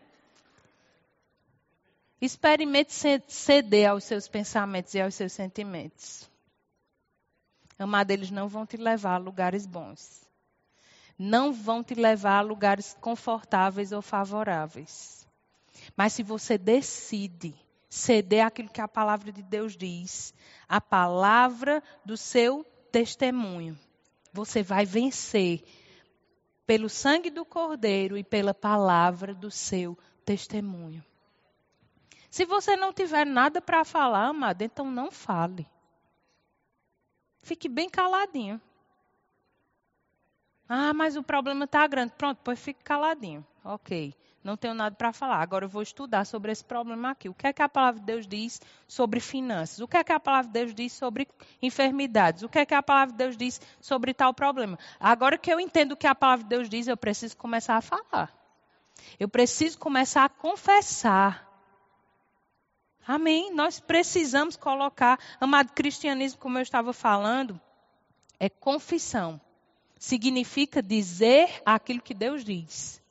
[2.24, 2.90] Experimente
[3.28, 6.26] ceder aos seus pensamentos e aos seus sentimentos.
[7.78, 10.26] Amado, eles não vão te levar a lugares bons.
[11.18, 15.28] Não vão te levar a lugares confortáveis ou favoráveis.
[15.94, 17.54] Mas se você decide
[17.90, 20.32] ceder aquilo que a palavra de Deus diz,
[20.66, 23.78] a palavra do seu testemunho,
[24.32, 25.62] você vai vencer
[26.66, 31.04] pelo sangue do Cordeiro e pela palavra do seu testemunho.
[32.34, 35.68] Se você não tiver nada para falar, amado, então não fale.
[37.44, 38.60] Fique bem caladinho.
[40.68, 42.12] Ah, mas o problema está grande.
[42.18, 43.46] Pronto, pois fique caladinho.
[43.62, 44.12] Ok.
[44.42, 45.36] não tenho nada para falar.
[45.36, 47.28] Agora eu vou estudar sobre esse problema aqui.
[47.28, 49.78] O que é que a palavra de Deus diz sobre finanças?
[49.78, 51.28] O que é que a palavra de Deus diz sobre
[51.62, 52.42] enfermidades?
[52.42, 54.76] O que é que a palavra de Deus diz sobre tal problema?
[54.98, 57.80] Agora que eu entendo o que a palavra de Deus diz, eu preciso começar a
[57.80, 58.36] falar.
[59.20, 61.53] Eu preciso começar a confessar.
[63.06, 63.54] Amém?
[63.54, 67.60] Nós precisamos colocar, amado cristianismo, como eu estava falando,
[68.40, 69.40] é confissão.
[69.98, 73.02] Significa dizer aquilo que Deus diz.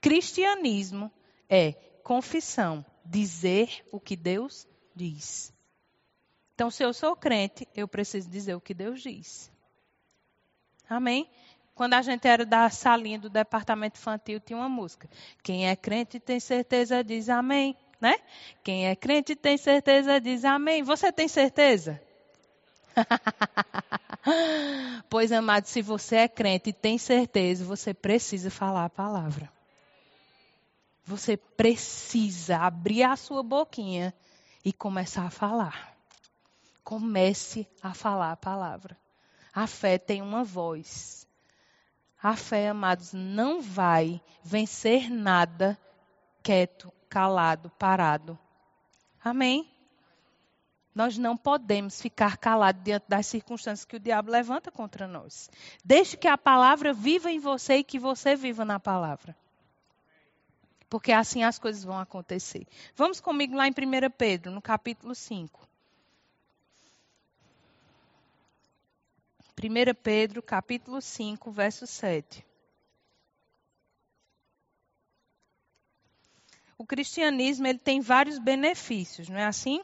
[0.00, 1.10] Cristianismo
[1.48, 5.52] é confissão, dizer o que Deus diz.
[6.54, 9.50] Então, se eu sou crente, eu preciso dizer o que Deus diz.
[10.88, 11.28] Amém?
[11.74, 15.08] Quando a gente era da salinha do departamento infantil, tinha uma música.
[15.42, 18.18] Quem é crente tem certeza diz amém, né?
[18.62, 20.82] Quem é crente tem certeza diz amém.
[20.82, 21.98] Você tem certeza?
[25.08, 29.50] pois, amado, se você é crente e tem certeza, você precisa falar a palavra.
[31.06, 34.12] Você precisa abrir a sua boquinha
[34.62, 35.96] e começar a falar.
[36.82, 38.98] Comece a falar a palavra.
[39.54, 41.26] A fé tem uma voz.
[42.22, 45.78] A fé, amados, não vai vencer nada
[46.44, 48.36] quieto, calado, parado.
[49.22, 49.70] Amém?
[50.92, 55.48] Nós não podemos ficar calados diante das circunstâncias que o diabo levanta contra nós.
[55.84, 59.36] Deixe que a palavra viva em você e que você viva na palavra
[60.90, 62.68] porque assim as coisas vão acontecer.
[62.94, 63.74] Vamos comigo lá em 1
[64.16, 65.68] Pedro, no capítulo 5.
[69.60, 72.46] 1 Pedro, capítulo 5, verso 7.
[76.76, 79.82] O cristianismo ele tem vários benefícios, não é assim?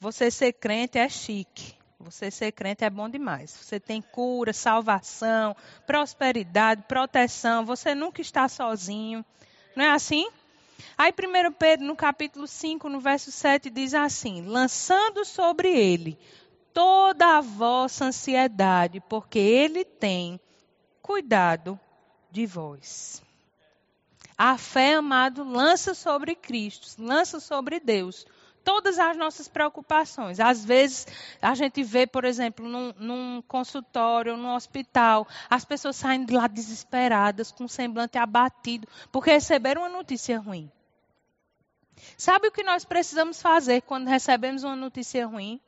[0.00, 1.74] Você ser crente é chique.
[1.98, 3.50] Você ser crente é bom demais.
[3.50, 5.56] Você tem cura, salvação,
[5.86, 7.64] prosperidade, proteção.
[7.64, 9.24] Você nunca está sozinho.
[9.74, 10.28] Não é assim?
[10.98, 16.18] Aí 1 Pedro, no capítulo 5, no verso 7, diz assim: lançando sobre ele
[16.74, 20.38] toda a vossa ansiedade, porque ele tem
[21.00, 21.78] cuidado
[22.30, 23.23] de vós.
[24.36, 28.26] A fé, amado, lança sobre Cristo, lança sobre Deus
[28.64, 30.40] todas as nossas preocupações.
[30.40, 31.06] Às vezes,
[31.40, 36.46] a gente vê, por exemplo, num, num consultório, num hospital, as pessoas saindo de lá
[36.46, 40.70] desesperadas, com o semblante abatido, porque receberam uma notícia ruim.
[42.16, 45.60] Sabe o que nós precisamos fazer quando recebemos uma notícia ruim?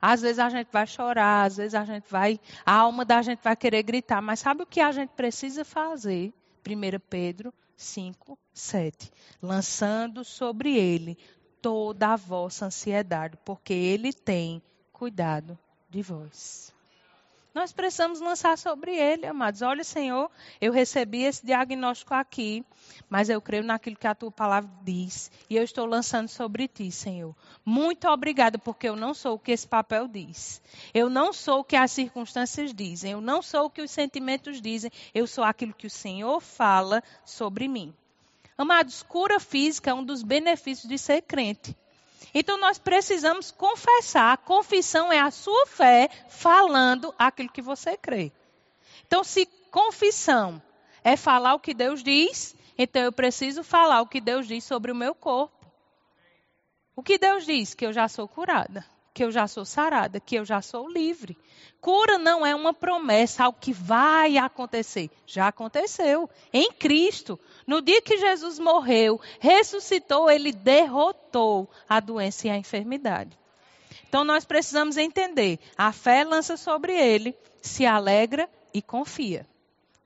[0.00, 3.40] Às vezes a gente vai chorar, às vezes a gente vai, a alma da gente
[3.42, 6.32] vai querer gritar, mas sabe o que a gente precisa fazer?
[6.66, 9.10] 1 Pedro 5, 7.
[9.42, 11.18] Lançando sobre ele
[11.64, 16.73] toda a vossa ansiedade, porque Ele tem cuidado de vós.
[17.54, 19.62] Nós precisamos lançar sobre Ele, amados.
[19.62, 20.28] Olha, Senhor,
[20.60, 22.64] eu recebi esse diagnóstico aqui,
[23.08, 26.90] mas eu creio naquilo que a tua palavra diz, e eu estou lançando sobre ti,
[26.90, 27.32] Senhor.
[27.64, 30.60] Muito obrigada, porque eu não sou o que esse papel diz.
[30.92, 33.12] Eu não sou o que as circunstâncias dizem.
[33.12, 34.90] Eu não sou o que os sentimentos dizem.
[35.14, 37.94] Eu sou aquilo que o Senhor fala sobre mim.
[38.58, 41.76] Amados, cura física é um dos benefícios de ser crente.
[42.34, 44.36] Então nós precisamos confessar.
[44.38, 48.32] Confissão é a sua fé falando aquilo que você crê.
[49.06, 50.60] Então, se confissão
[51.04, 54.90] é falar o que Deus diz, então eu preciso falar o que Deus diz sobre
[54.90, 55.64] o meu corpo.
[56.96, 57.74] O que Deus diz?
[57.74, 61.38] Que eu já sou curada que eu já sou sarada, que eu já sou livre.
[61.80, 65.08] Cura não é uma promessa, algo que vai acontecer.
[65.24, 66.28] Já aconteceu.
[66.52, 67.38] Em Cristo.
[67.64, 73.38] No dia que Jesus morreu, ressuscitou, ele derrotou a doença e a enfermidade.
[74.08, 79.46] Então nós precisamos entender: a fé lança sobre ele, se alegra e confia.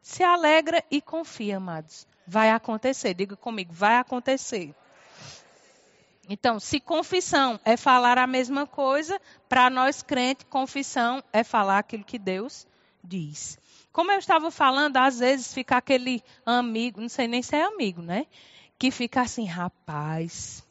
[0.03, 2.07] Se alegra e confia, amados.
[2.27, 3.15] Vai acontecer.
[3.15, 4.75] Diga comigo, vai acontecer.
[6.29, 12.05] Então, se confissão é falar a mesma coisa, para nós crentes, confissão é falar aquilo
[12.05, 12.67] que Deus
[13.03, 13.59] diz.
[13.91, 18.03] Como eu estava falando, às vezes fica aquele amigo, não sei nem se é amigo,
[18.03, 18.27] né?
[18.79, 20.63] Que fica assim, rapaz,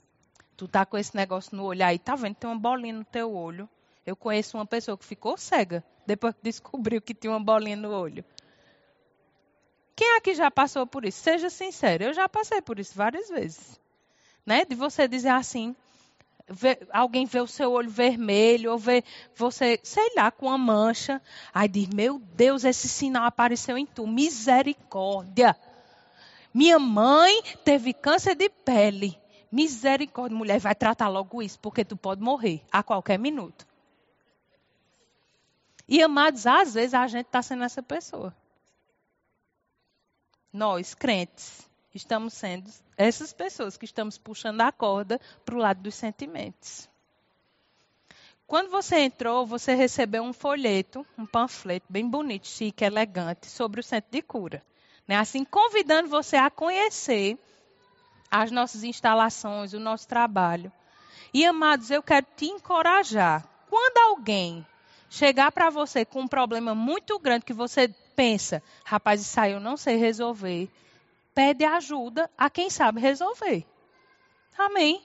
[0.56, 2.36] tu tá com esse negócio no olho aí, tá vendo?
[2.36, 3.68] Tem uma bolinha no teu olho.
[4.06, 7.90] Eu conheço uma pessoa que ficou cega depois que descobriu que tinha uma bolinha no
[7.90, 8.24] olho.
[9.96, 11.20] Quem aqui já passou por isso?
[11.20, 13.80] Seja sincero, eu já passei por isso várias vezes
[14.48, 14.64] né?
[14.64, 15.76] De você dizer assim,
[16.92, 19.04] alguém vê o seu olho vermelho, ou vê
[19.36, 21.22] você, sei lá, com uma mancha.
[21.54, 24.08] Aí diz: Meu Deus, esse sinal apareceu em tu.
[24.08, 25.56] Misericórdia.
[26.54, 29.20] Minha mãe teve câncer de pele.
[29.52, 33.68] Misericórdia, mulher, vai tratar logo isso, porque tu pode morrer a qualquer minuto.
[35.88, 38.34] E amados, às vezes a gente está sendo essa pessoa.
[40.52, 41.67] Nós, crentes,
[41.98, 46.90] estamos sendo essas pessoas que estamos puxando a corda para o lado dos sentimentos.
[48.48, 53.84] Quando você entrou, você recebeu um folheto, um panfleto bem bonito, chique, elegante, sobre o
[53.84, 54.64] centro de cura.
[55.06, 55.18] Né?
[55.18, 57.38] Assim, convidando você a conhecer
[58.32, 60.72] as nossas instalações, o nosso trabalho.
[61.34, 63.46] E, amados, eu quero te encorajar.
[63.70, 64.66] Quando alguém
[65.10, 69.60] chegar para você com um problema muito grande que você pensa, rapaz, isso aí eu
[69.60, 70.70] não sei resolver,
[71.38, 73.64] pede ajuda a quem sabe resolver.
[74.58, 75.04] Amém?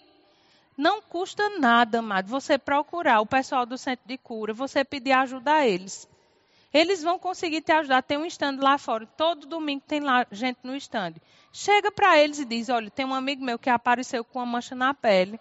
[0.79, 5.53] Não custa nada, amado, você procurar o pessoal do centro de cura, você pedir ajuda
[5.53, 6.09] a eles.
[6.73, 8.01] Eles vão conseguir te ajudar.
[8.01, 9.05] Tem um stand lá fora.
[9.05, 11.17] Todo domingo tem lá gente no stand.
[11.53, 14.75] Chega para eles e diz: Olha, tem um amigo meu que apareceu com uma mancha
[14.75, 15.39] na pele.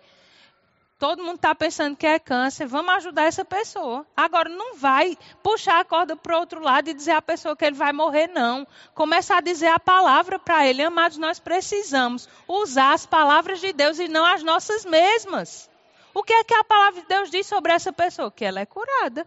[1.02, 2.68] Todo mundo está pensando que é câncer.
[2.68, 4.06] Vamos ajudar essa pessoa.
[4.16, 7.66] Agora, não vai puxar a corda para o outro lado e dizer à pessoa que
[7.66, 8.68] ele vai morrer, não.
[8.94, 10.84] Começa a dizer a palavra para ele.
[10.84, 15.68] Amados, nós precisamos usar as palavras de Deus e não as nossas mesmas.
[16.14, 18.30] O que é que a palavra de Deus diz sobre essa pessoa?
[18.30, 19.26] Que ela é curada.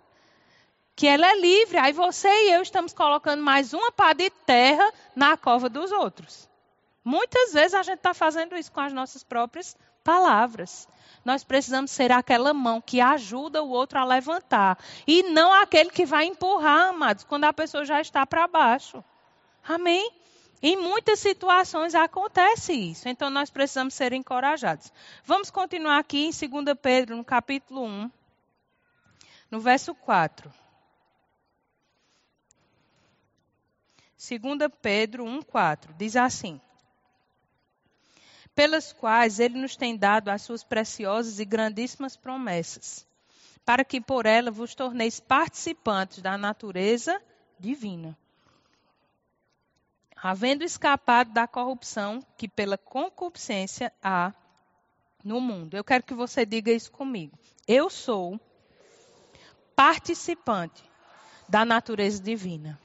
[0.95, 1.77] Que ela é livre.
[1.79, 6.49] Aí você e eu estamos colocando mais uma pá de terra na cova dos outros.
[7.05, 10.87] Muitas vezes a gente está fazendo isso com as nossas próprias palavras.
[11.25, 14.79] Nós precisamos ser aquela mão que ajuda o outro a levantar.
[15.07, 19.03] E não aquele que vai empurrar, amados, quando a pessoa já está para baixo.
[19.67, 20.13] Amém?
[20.63, 23.09] Em muitas situações acontece isso.
[23.09, 24.93] Então nós precisamos ser encorajados.
[25.25, 28.11] Vamos continuar aqui em 2 Pedro, no capítulo 1,
[29.51, 30.53] no verso 4.
[34.17, 34.41] 2
[34.81, 35.95] Pedro 1, 4.
[35.95, 36.61] Diz assim
[38.55, 43.07] pelas quais ele nos tem dado as suas preciosas e grandíssimas promessas,
[43.65, 47.21] para que por ela vos torneis participantes da natureza
[47.59, 48.17] divina.
[50.17, 54.33] Havendo escapado da corrupção que pela concupiscência há
[55.25, 55.75] no mundo.
[55.75, 57.37] Eu quero que você diga isso comigo.
[57.67, 58.39] Eu sou
[59.75, 60.83] participante
[61.49, 62.79] da natureza divina.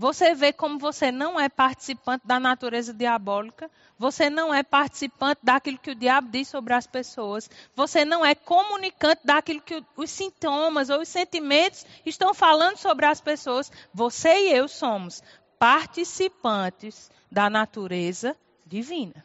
[0.00, 5.76] Você vê como você não é participante da natureza diabólica, você não é participante daquilo
[5.76, 10.88] que o diabo diz sobre as pessoas, você não é comunicante daquilo que os sintomas
[10.88, 13.70] ou os sentimentos estão falando sobre as pessoas.
[13.92, 15.22] Você e eu somos
[15.58, 18.34] participantes da natureza
[18.64, 19.22] divina.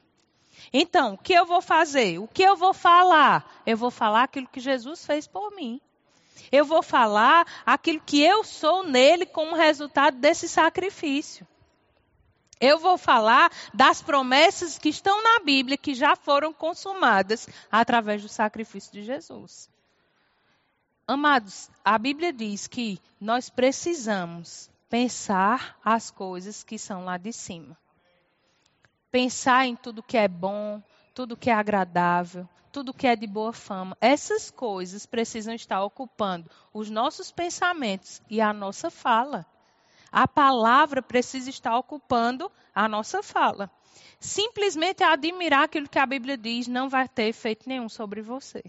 [0.74, 2.20] Então, o que eu vou fazer?
[2.20, 3.62] O que eu vou falar?
[3.66, 5.80] Eu vou falar aquilo que Jesus fez por mim.
[6.52, 11.48] Eu vou falar aquilo que eu sou nele como resultado desse sacrifício.
[12.60, 18.30] Eu vou falar das promessas que estão na Bíblia, que já foram consumadas através do
[18.30, 19.70] sacrifício de Jesus.
[21.08, 27.78] Amados, a Bíblia diz que nós precisamos pensar as coisas que são lá de cima.
[29.12, 30.82] Pensar em tudo que é bom,
[31.14, 33.96] tudo que é agradável, tudo que é de boa fama.
[34.02, 39.46] Essas coisas precisam estar ocupando os nossos pensamentos e a nossa fala.
[40.12, 43.72] A palavra precisa estar ocupando a nossa fala.
[44.20, 48.62] Simplesmente admirar aquilo que a Bíblia diz não vai ter efeito nenhum sobre você.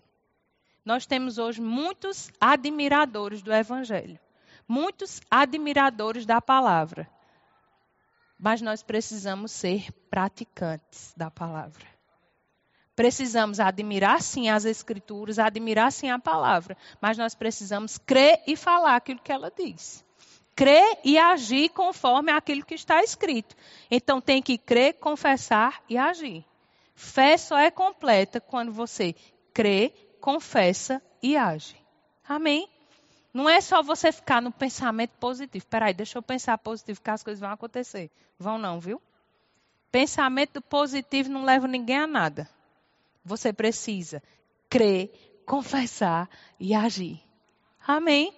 [0.85, 4.21] Nós temos hoje muitos admiradores do Evangelho,
[4.69, 7.11] muitos admiradores da palavra.
[8.39, 11.95] Mas nós precisamos ser praticantes da palavra.
[12.97, 18.97] Precisamos admirar sim as Escrituras, admirar sim a palavra, mas nós precisamos crer e falar
[18.97, 20.03] aquilo que ela diz.
[20.55, 23.55] Crer e agir conforme aquilo que está escrito.
[23.90, 26.42] Então tem que crer, confessar e agir.
[26.94, 29.14] Fé só é completa quando você
[29.53, 31.76] crê, confessa e age.
[32.26, 32.66] Amém?
[33.34, 35.66] Não é só você ficar no pensamento positivo.
[35.66, 38.11] Peraí, deixa eu pensar positivo que as coisas vão acontecer.
[38.38, 39.03] Vão não, viu?
[39.92, 42.56] Pensamento positivo não leva ninguém a nada.
[43.27, 44.22] Você precisa
[44.70, 47.20] crer, confessar e agir.
[47.85, 48.33] Amém?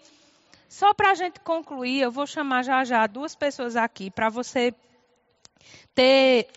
[0.66, 4.74] Só para a gente concluir, eu vou chamar já já duas pessoas aqui para você
[5.95, 6.49] ter,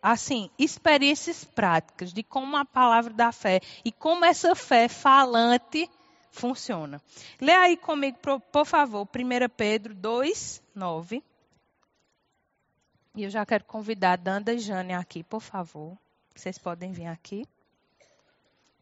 [0.00, 5.90] assim, experiências práticas de como a palavra da fé e como essa fé falante
[6.30, 7.02] funciona.
[7.40, 8.18] Lê aí comigo,
[8.52, 11.24] por favor, 1 Pedro 2, 9.
[13.16, 15.98] E eu já quero convidar a Danda e Jane aqui, por favor.
[16.36, 17.44] Vocês podem vir aqui.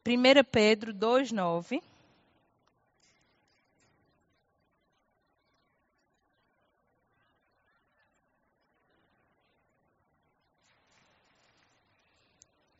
[0.09, 1.83] 1 Pedro 2,9.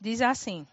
[0.01, 0.65] Diz assim: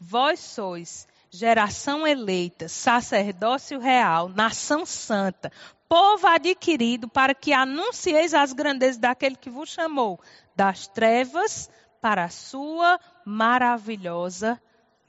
[0.00, 5.52] Vós sois geração eleita, sacerdócio real, nação santa,
[5.88, 10.18] povo adquirido, para que anuncieis as grandezas daquele que vos chamou
[10.56, 11.68] das trevas
[12.00, 14.58] para a sua maravilhosa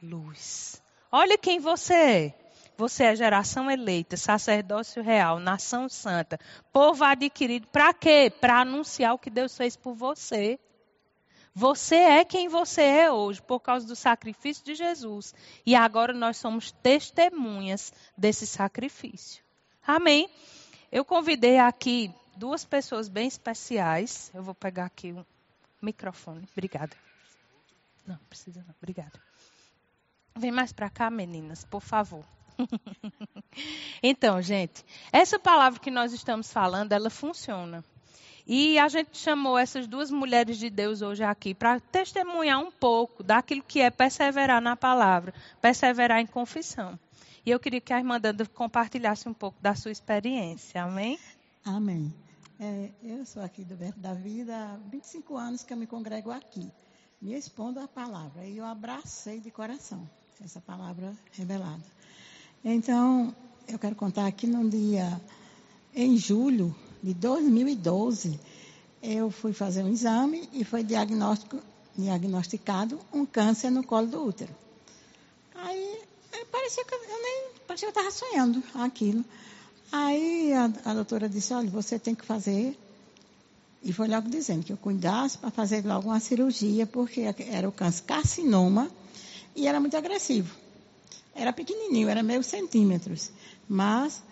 [0.03, 0.81] luz.
[1.11, 2.39] Olha quem você é.
[2.75, 6.39] Você é geração eleita, sacerdócio real, nação santa,
[6.71, 7.67] povo adquirido.
[7.67, 8.33] Para quê?
[8.41, 10.59] Para anunciar o que Deus fez por você.
[11.53, 15.35] Você é quem você é hoje por causa do sacrifício de Jesus.
[15.63, 19.43] E agora nós somos testemunhas desse sacrifício.
[19.85, 20.27] Amém?
[20.91, 24.31] Eu convidei aqui duas pessoas bem especiais.
[24.33, 25.23] Eu vou pegar aqui o
[25.79, 26.47] microfone.
[26.51, 26.95] Obrigada.
[28.07, 28.73] Não, precisa não.
[28.81, 29.21] Obrigada.
[30.35, 32.25] Vem mais para cá, meninas, por favor.
[34.01, 37.83] então, gente, essa palavra que nós estamos falando, ela funciona.
[38.45, 43.23] E a gente chamou essas duas mulheres de Deus hoje aqui para testemunhar um pouco
[43.23, 46.99] daquilo que é perseverar na palavra, perseverar em confissão.
[47.45, 50.83] E eu queria que a irmã Danda compartilhasse um pouco da sua experiência.
[50.83, 51.17] Amém?
[51.63, 52.13] Amém.
[52.59, 56.31] É, eu sou aqui do Verbo da Vida há 25 anos que eu me congrego
[56.31, 56.69] aqui,
[57.21, 58.45] me expondo a palavra.
[58.45, 60.07] E eu abracei de coração
[60.43, 61.83] essa palavra revelada.
[62.63, 63.35] Então,
[63.67, 65.21] eu quero contar aqui num dia,
[65.93, 68.39] em julho de 2012,
[69.01, 74.55] eu fui fazer um exame e foi diagnosticado um câncer no colo do útero.
[75.55, 76.01] Aí,
[76.51, 79.25] parecia que eu nem, parecia que eu estava sonhando aquilo.
[79.91, 82.77] Aí a, a doutora disse, olha, você tem que fazer
[83.83, 87.71] e foi logo dizendo que eu cuidasse para fazer logo uma cirurgia, porque era o
[87.71, 88.89] câncer carcinoma
[89.55, 90.53] e era muito agressivo.
[91.35, 93.31] Era pequenininho, era meio centímetros,
[93.67, 94.23] mas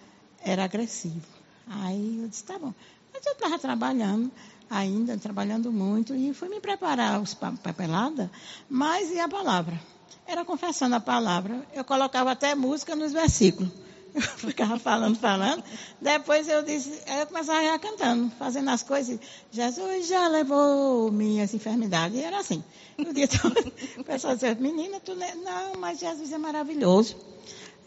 [0.43, 1.25] era agressivo.
[1.67, 2.73] Aí eu disse, tá bom.
[3.13, 4.31] Mas eu estava trabalhando
[4.69, 8.29] ainda, trabalhando muito, e fui me preparar os papeladas,
[8.69, 9.79] mas e a palavra?
[10.25, 11.65] Era confessando a palavra.
[11.73, 13.69] Eu colocava até música nos versículos.
[14.37, 15.63] Ficava falando, falando.
[16.01, 19.19] Depois eu disse, eu começava a cantando, fazendo as coisas.
[19.51, 22.17] Jesus já levou minhas enfermidades.
[22.17, 22.63] E era assim.
[22.97, 27.15] No dia todo, o pessoal dizia, menina, tu não, mas Jesus é maravilhoso.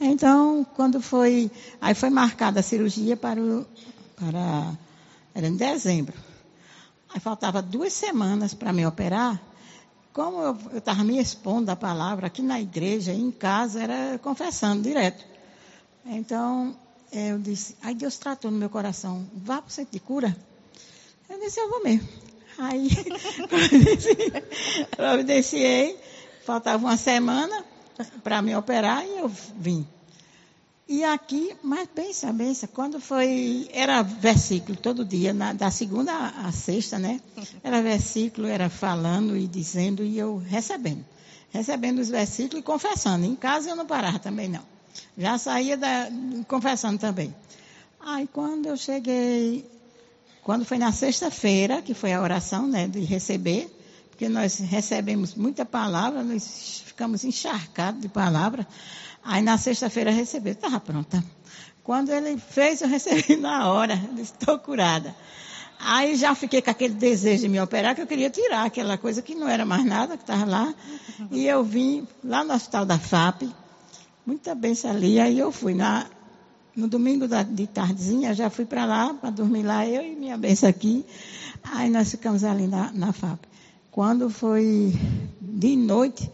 [0.01, 1.51] Então, quando foi.
[1.81, 3.67] Aí foi marcada a cirurgia para o.
[4.17, 4.73] Para,
[5.35, 6.15] era em dezembro.
[7.13, 9.41] Aí faltava duas semanas para me operar.
[10.13, 15.34] Como eu estava me expondo a palavra aqui na igreja, em casa, era confessando direto.
[16.07, 16.77] Então,
[17.13, 20.37] eu disse, aí Deus tratou no meu coração, vá para o centro de cura.
[21.29, 22.07] Eu disse, eu vou mesmo.
[22.59, 22.89] Aí,
[24.97, 25.99] providenciei,
[26.45, 27.65] faltava uma semana
[28.23, 29.87] para me operar e eu vim.
[30.87, 36.53] E aqui, mas pensa, pensa, quando foi, era versículo todo dia, na, da segunda à
[36.53, 37.21] sexta, né?
[37.63, 41.05] Era versículo, era falando e dizendo e eu recebendo.
[41.51, 43.25] Recebendo os versículos e confessando.
[43.25, 44.74] Em casa eu não parava também não.
[45.17, 46.09] Já saía da,
[46.49, 47.35] confessando também.
[48.01, 49.69] Aí quando eu cheguei,
[50.43, 53.71] quando foi na sexta-feira, que foi a oração, né, de receber,
[54.11, 58.67] porque nós recebemos muita palavra, nós ficamos encharcados de palavra.
[59.25, 61.25] Aí na sexta-feira recebi, estava pronta.
[61.83, 65.15] Quando ele fez, eu recebi na hora, estou curada.
[65.79, 69.21] Aí já fiquei com aquele desejo de me operar, que eu queria tirar aquela coisa
[69.21, 70.75] que não era mais nada, que estava lá.
[71.31, 73.43] E eu vim lá no hospital da FAP,
[74.27, 75.21] muita benção ali.
[75.21, 76.07] Aí eu fui na,
[76.75, 80.37] no domingo da, de tardezinha, já fui para lá, para dormir lá, eu e minha
[80.37, 81.05] benção aqui.
[81.63, 83.41] Aí nós ficamos ali na, na FAP.
[83.91, 84.93] Quando foi
[85.41, 86.31] de noite,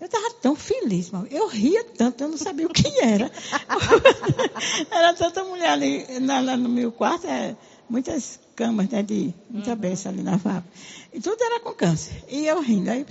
[0.00, 1.26] eu estava tão feliz, mano.
[1.30, 3.30] eu ria tanto, eu não sabia o que era.
[4.90, 7.56] era tanta mulher ali na, na, no meu quarto, é,
[7.90, 9.76] muitas camas, né, de muita uhum.
[9.76, 10.64] benção ali na FAP.
[11.12, 12.24] E tudo era com câncer.
[12.28, 12.90] E eu rindo.
[12.90, 13.04] Aí,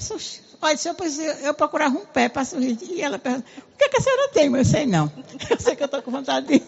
[0.62, 0.96] Olha, se eu,
[1.44, 2.78] eu procurava um pé para sorrir.
[2.82, 4.50] E ela pergunta, o que, é que a senhora tem?
[4.50, 5.12] Mas eu sei não.
[5.50, 6.64] Eu sei que eu estou com vontade de.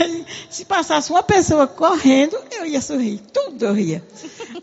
[0.00, 3.20] Aí, se passasse uma pessoa correndo, eu ia sorrir.
[3.32, 4.04] Tudo eu ria.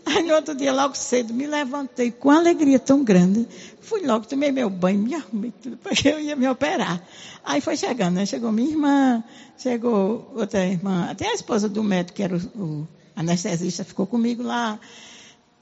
[0.04, 3.46] Aí no outro dia, logo cedo, me levantei com alegria tão grande.
[3.80, 7.02] Fui logo, tomei meu banho, me arrumei tudo, porque eu ia me operar.
[7.44, 8.26] Aí foi chegando, né?
[8.26, 9.24] Chegou minha irmã,
[9.56, 14.42] chegou outra irmã, até a esposa do médico, que era o, o anestesista, ficou comigo
[14.42, 14.78] lá.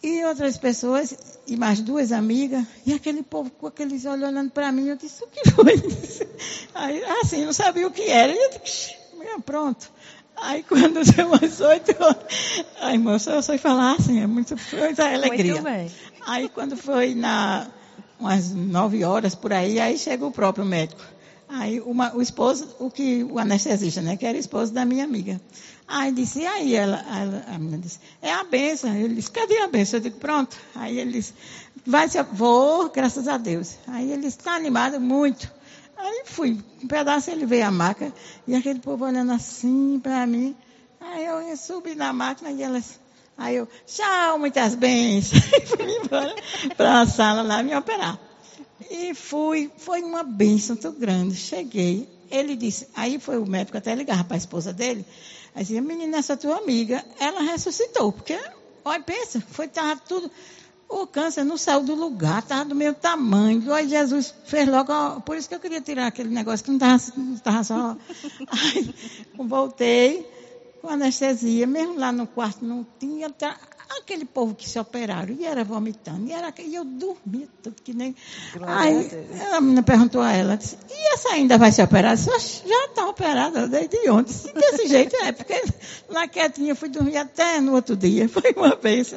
[0.03, 1.17] E outras pessoas,
[1.47, 5.25] e mais duas amigas, e aquele povo com aqueles olhos olhando para mim, eu disse,
[5.25, 5.75] o que foi?
[6.75, 8.33] Aí, assim, não sabia o que era.
[8.33, 8.95] E eu disse,
[9.45, 9.91] pronto.
[10.37, 12.25] Aí quando deu umas oito horas,
[12.81, 15.53] a irmã só sei falar assim, é muito, muita alegria.
[15.53, 15.91] Muito bem.
[16.27, 17.67] Aí quando foi na
[18.19, 21.03] umas nove horas por aí, aí chega o próprio médico.
[21.49, 25.41] Aí uma, o esposo, o que o anestesista, né, que era esposo da minha amiga.
[25.89, 28.95] Aí disse, e aí ela, ela, a menina disse, é a benção.
[28.95, 29.99] Ele disse, cadê a benção?
[29.99, 30.57] Eu digo, pronto.
[30.75, 31.33] Aí ele disse,
[31.87, 33.77] vai ser, vou, graças a Deus.
[33.87, 35.51] Aí ele está animado muito.
[35.97, 38.13] Aí fui, um pedaço ele veio a maca,
[38.47, 40.55] e aquele povo olhando assim para mim.
[41.01, 42.99] Aí eu subi na máquina e elas,
[43.37, 45.43] aí eu, tchau, muitas bênçãos.
[45.57, 46.35] E fui embora
[46.77, 48.19] para a sala lá me operar.
[48.91, 51.35] E fui, foi uma bênção tão grande.
[51.35, 55.05] Cheguei, ele disse, aí foi o médico até ligar para a esposa dele,
[55.57, 58.39] aí dizia, menina, essa tua amiga, ela ressuscitou, porque,
[58.85, 60.31] olha, pensa, foi, tava tudo,
[60.89, 63.73] o câncer não saiu do lugar, estava do meu tamanho.
[63.73, 64.93] Aí Jesus fez logo,
[65.23, 67.97] por isso que eu queria tirar aquele negócio que não estava só.
[68.47, 68.95] Aí
[69.37, 70.31] voltei
[70.81, 73.29] com anestesia, mesmo lá no quarto não tinha
[73.89, 77.95] aquele povo que se operaram e era vomitando, e, era, e eu dormia tudo que
[77.95, 78.15] nem.
[78.67, 79.09] Aí
[79.53, 82.17] a menina perguntou a ela, disse, e essa ainda vai se operar?
[82.17, 84.33] Disse, já está operada desde ontem.
[84.33, 85.63] Se desse jeito é, porque
[86.09, 89.15] lá quietinha fui dormir até no outro dia, foi uma vez.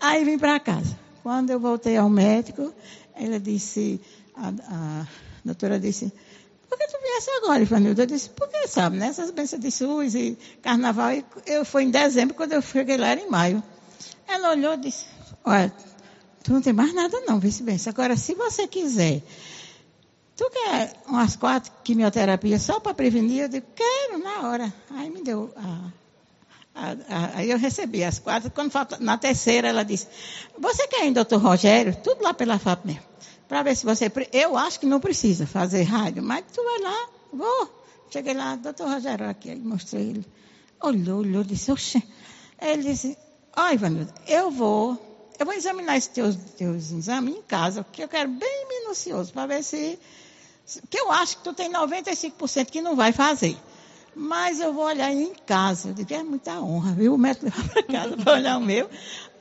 [0.00, 0.98] Aí vim para casa.
[1.22, 2.72] Quando eu voltei ao médico,
[3.14, 4.00] ela disse,
[4.34, 5.06] a, a
[5.44, 6.10] doutora disse,
[6.68, 8.00] por que tu viesse agora, Ivanildo?
[8.00, 9.08] Eu disse, porque sabe, né?
[9.08, 11.10] Essas bênçãos de SUS e carnaval,
[11.44, 13.62] eu fui em dezembro, quando eu cheguei lá era em maio.
[14.30, 15.06] Ela olhou e disse,
[15.44, 15.72] olha,
[16.42, 17.90] tu não tem mais nada não, vice-benção.
[17.90, 19.22] Agora, se você quiser,
[20.36, 23.42] tu quer umas quatro quimioterapias só para prevenir?
[23.42, 24.72] Eu digo, quero, na hora.
[24.90, 26.00] Aí me deu a
[27.34, 28.50] Aí eu recebi as quatro.
[28.50, 30.06] Quando falta, na terceira, ela disse:
[30.58, 31.94] Você quer ir, doutor Rogério?
[32.02, 33.02] Tudo lá pela FAP mesmo.
[33.48, 34.10] Para ver se você.
[34.32, 37.80] Eu acho que não precisa fazer rádio, mas tu vai lá, vou.
[38.10, 40.26] Cheguei lá, doutor Rogério, aqui, mostrei ele.
[40.80, 42.02] Olhou, olhou, disse: Oxê.
[42.60, 43.18] Ele disse:
[43.56, 45.06] Ó, Ivanildo, eu vou.
[45.38, 49.46] Eu vou examinar esses teus, teus exames em casa, porque eu quero bem minucioso, para
[49.46, 49.98] ver se.
[50.88, 53.56] Que eu acho que tu tem 95% que não vai fazer.
[54.14, 55.88] Mas eu vou olhar em casa.
[55.88, 57.14] Eu digo, é muita honra, viu?
[57.14, 58.88] O médico levou para casa para olhar o meu.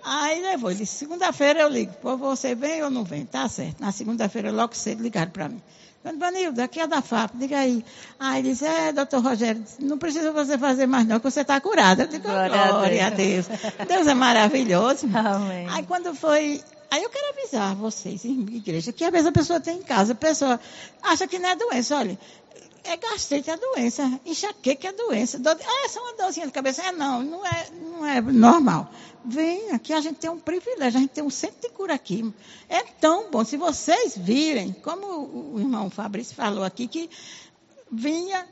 [0.03, 0.71] Aí levou.
[0.71, 1.93] Ele disse, segunda-feira eu ligo.
[2.01, 3.25] Pô, você vem ou não vem?
[3.25, 3.79] Tá certo.
[3.79, 5.61] Na segunda-feira, logo cedo, ligaram para mim.
[6.03, 7.83] Vanildo, aqui é da FAP, diga aí.
[8.19, 11.59] Aí ele disse, é, doutor Rogério, não precisa você fazer mais não, que você está
[11.59, 12.03] curada.
[12.03, 13.49] Eu digo, glória, glória a, Deus.
[13.49, 13.87] a Deus.
[13.87, 15.07] Deus é maravilhoso.
[15.13, 15.67] Amém.
[15.69, 19.59] Aí quando foi Aí eu quero avisar vocês, em igreja, que às vezes a pessoa
[19.59, 20.59] tem em casa, a pessoa
[21.03, 21.95] acha que não é doença.
[21.95, 22.17] Olha,
[22.83, 25.39] é gastrite a doença, enxaqueca é a doença.
[25.39, 26.81] Dor, ah, é uma dorzinha de cabeça.
[26.81, 28.91] É, não, não é, não é normal.
[29.25, 32.33] Vem, aqui a gente tem um privilégio, a gente tem um centro de cura aqui.
[32.67, 33.43] É tão bom.
[33.43, 37.09] Se vocês virem, como o irmão Fabrício falou aqui, que
[37.91, 38.47] vinha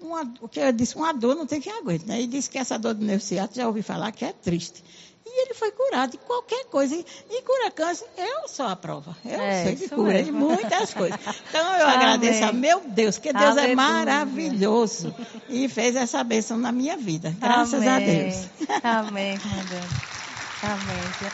[0.00, 2.06] uma, o que eu disse, uma dor não tem quem aguente.
[2.06, 2.22] Né?
[2.22, 4.84] E disse que essa dor do nervo ciático, já ouvi falar, que é triste.
[5.26, 6.94] E ele foi curado de qualquer coisa.
[6.94, 9.16] E, cura câncer, eu sou a prova.
[9.24, 11.18] Eu é, sei de cura de muitas coisas.
[11.48, 11.96] Então eu Amém.
[11.96, 13.72] agradeço a meu Deus, que Deus é Aleluia.
[13.72, 15.14] é maravilhoso.
[15.48, 17.34] E fez essa bênção na minha vida.
[17.38, 17.88] Graças Amém.
[17.88, 18.48] a Deus.
[18.82, 20.14] Amém, comandante.
[20.62, 21.32] Amém.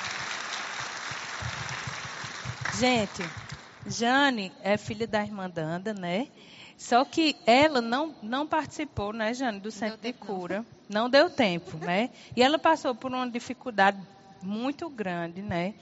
[2.79, 3.29] Gente,
[3.87, 6.29] Jane é filha da irmã Danda, né?
[6.77, 10.61] Só que ela não, não participou, né, Jane, do centro de cura.
[10.61, 10.80] Não.
[10.91, 12.11] Não deu tempo, né?
[12.37, 13.97] E ela passou por uma dificuldade
[14.43, 15.75] muito grande, né?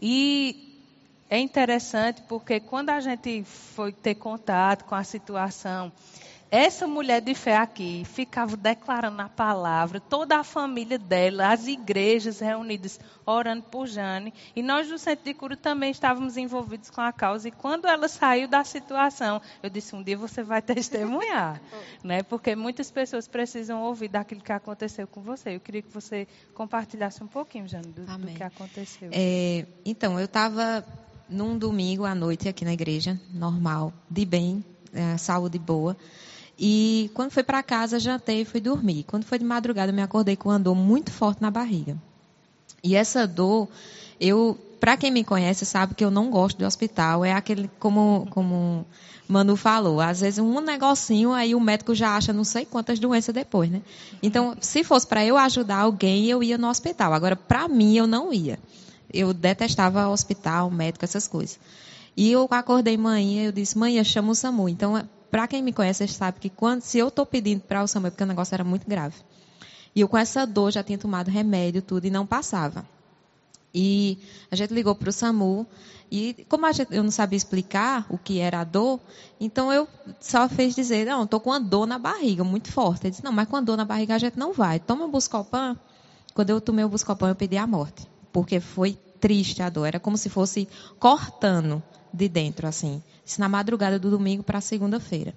[0.00, 0.80] E
[1.28, 5.92] é interessante porque quando a gente foi ter contato com a situação,
[6.54, 12.38] essa mulher de fé aqui ficava declarando a palavra, toda a família dela, as igrejas
[12.38, 14.32] reunidas orando por Jane.
[14.54, 17.48] E nós do Centro de Cura também estávamos envolvidos com a causa.
[17.48, 21.60] E quando ela saiu da situação, eu disse: um dia você vai testemunhar.
[22.04, 22.22] né?
[22.22, 25.56] Porque muitas pessoas precisam ouvir daquilo que aconteceu com você.
[25.56, 29.10] Eu queria que você compartilhasse um pouquinho, Jane, do, do que aconteceu.
[29.10, 30.86] É, então, eu estava
[31.28, 35.96] num domingo à noite aqui na igreja, normal, de bem, é, saúde boa.
[36.58, 39.04] E quando foi para casa, jantei e fui dormir.
[39.04, 41.96] Quando foi de madrugada, eu me acordei com uma dor muito forte na barriga.
[42.82, 43.68] E essa dor,
[44.20, 47.24] eu, para quem me conhece, sabe que eu não gosto de hospital.
[47.24, 48.86] É aquele, como, como
[49.26, 53.34] Manu falou, às vezes um negocinho, aí o médico já acha não sei quantas doenças
[53.34, 53.80] depois, né?
[54.22, 57.14] Então, se fosse para eu ajudar alguém, eu ia no hospital.
[57.14, 58.58] Agora, para mim, eu não ia.
[59.12, 61.58] Eu detestava hospital, médico, essas coisas.
[62.16, 64.68] E eu acordei manhã, eu disse, mãe, chama o SAMU.
[64.68, 68.06] Então, para quem me conhece, sabe que quando, se eu estou pedindo para o SAMU,
[68.06, 69.16] é porque o negócio era muito grave.
[69.92, 72.86] E eu com essa dor já tinha tomado remédio, tudo, e não passava.
[73.74, 74.16] E
[74.48, 75.66] a gente ligou para o SAMU,
[76.08, 79.00] e como gente, eu não sabia explicar o que era a dor,
[79.40, 79.88] então eu
[80.20, 83.06] só fez dizer, não, estou com uma dor na barriga, muito forte.
[83.06, 84.78] Ele disse, não, mas com a dor na barriga a gente não vai.
[84.78, 85.76] Toma o Buscopan.
[86.32, 88.08] Quando eu tomei o Buscopan, eu pedi a morte.
[88.32, 89.86] Porque foi triste a dor.
[89.86, 90.68] Era como se fosse
[91.00, 91.82] cortando
[92.14, 93.02] de dentro, assim.
[93.26, 95.34] Isso na madrugada do domingo para segunda-feira.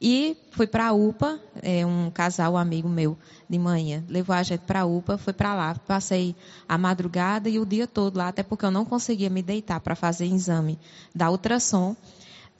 [0.00, 3.16] E fui para a UPA, é, um casal um amigo meu
[3.48, 6.34] de manhã levou a gente para a UPA, fui para lá, passei
[6.68, 9.94] a madrugada e o dia todo lá, até porque eu não conseguia me deitar para
[9.94, 10.78] fazer exame
[11.14, 11.96] da ultrassom.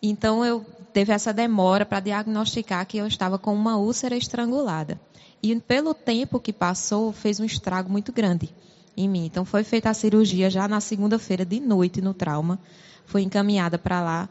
[0.01, 4.99] Então eu teve essa demora para diagnosticar que eu estava com uma úlcera estrangulada.
[5.42, 8.49] E pelo tempo que passou, fez um estrago muito grande
[8.97, 9.26] em mim.
[9.26, 12.59] Então foi feita a cirurgia já na segunda-feira de noite no trauma.
[13.07, 14.28] Foi encaminhada para lá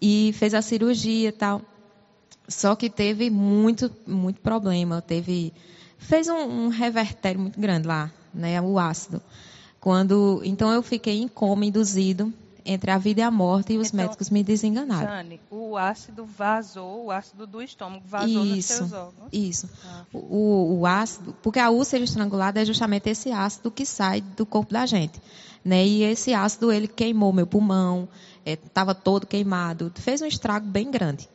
[0.00, 1.62] e fez a cirurgia e tal.
[2.48, 5.02] Só que teve muito, muito problema.
[5.02, 5.52] Teve,
[5.98, 9.20] fez um, um revertério muito grande lá, né, o ácido.
[9.80, 12.32] Quando, então eu fiquei em coma induzido
[12.68, 15.08] entre a vida e a morte e os então, médicos me desenganaram.
[15.08, 19.28] Jane, o ácido vazou, o ácido do estômago vazou isso, nos seus órgãos?
[19.32, 19.70] Isso.
[19.86, 20.04] Ah.
[20.12, 24.72] O, o, ácido, porque a úlcera estrangulada é justamente esse ácido que sai do corpo
[24.72, 25.18] da gente.
[25.64, 25.86] Né?
[25.86, 28.08] E esse ácido, ele queimou meu pulmão,
[28.44, 31.28] estava é, todo queimado, fez um estrago bem grande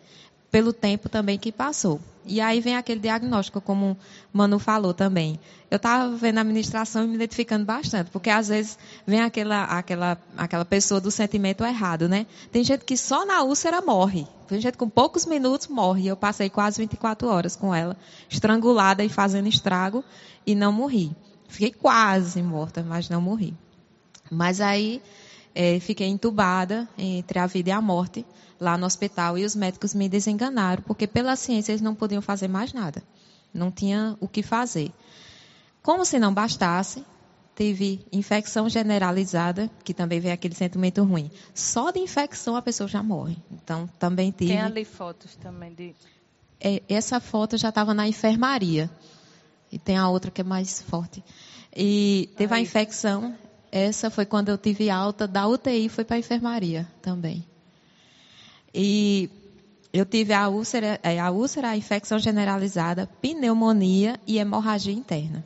[0.53, 1.99] pelo tempo também que passou.
[2.24, 3.97] E aí vem aquele diagnóstico, como
[4.32, 5.39] o Manu falou também.
[5.69, 10.15] Eu estava vendo a administração e me identificando bastante, porque às vezes vem aquela, aquela,
[10.38, 12.28] aquela pessoa do sentimento errado, né?
[12.51, 14.28] Tem gente que só na úlcera morre.
[14.47, 16.05] Tem gente que com poucos minutos morre.
[16.05, 17.97] Eu passei quase 24 horas com ela,
[18.30, 20.03] estrangulada e fazendo estrago,
[20.45, 21.15] e não morri.
[21.47, 23.55] Fiquei quase morta, mas não morri.
[24.34, 25.01] Mas aí
[25.55, 28.25] é, fiquei entubada entre a vida e a morte
[28.59, 32.47] lá no hospital e os médicos me desenganaram, porque pela ciência eles não podiam fazer
[32.47, 33.03] mais nada.
[33.53, 34.91] Não tinha o que fazer.
[35.81, 37.05] Como se não bastasse,
[37.53, 41.29] teve infecção generalizada, que também vem aquele sentimento ruim.
[41.53, 43.38] Só de infecção a pessoa já morre.
[43.51, 44.51] Então, também tive.
[44.51, 45.93] Tem ali fotos também de.
[46.59, 48.89] É, essa foto já estava na enfermaria.
[49.71, 51.23] E tem a outra que é mais forte.
[51.75, 52.61] E teve Aí.
[52.61, 53.36] a infecção.
[53.76, 57.43] Essa foi quando eu tive alta da UTI, foi para a enfermaria também.
[58.71, 59.32] E
[59.91, 65.43] eu tive a úlcera, é, a úlcera, a infecção generalizada, pneumonia e hemorragia interna.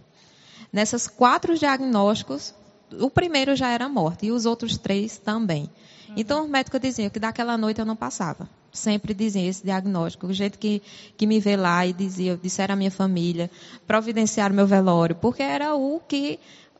[0.73, 2.53] Nessas quatro diagnósticos,
[2.99, 5.69] o primeiro já era morte e os outros três também.
[6.09, 6.15] Uhum.
[6.17, 8.49] Então, o médico dizia que daquela noite eu não passava.
[8.73, 10.27] Sempre dizia esse diagnóstico.
[10.27, 10.81] O jeito que,
[11.15, 13.49] que me vê lá e dizia, disseram à minha família,
[13.87, 16.37] providenciar meu velório, porque era o que,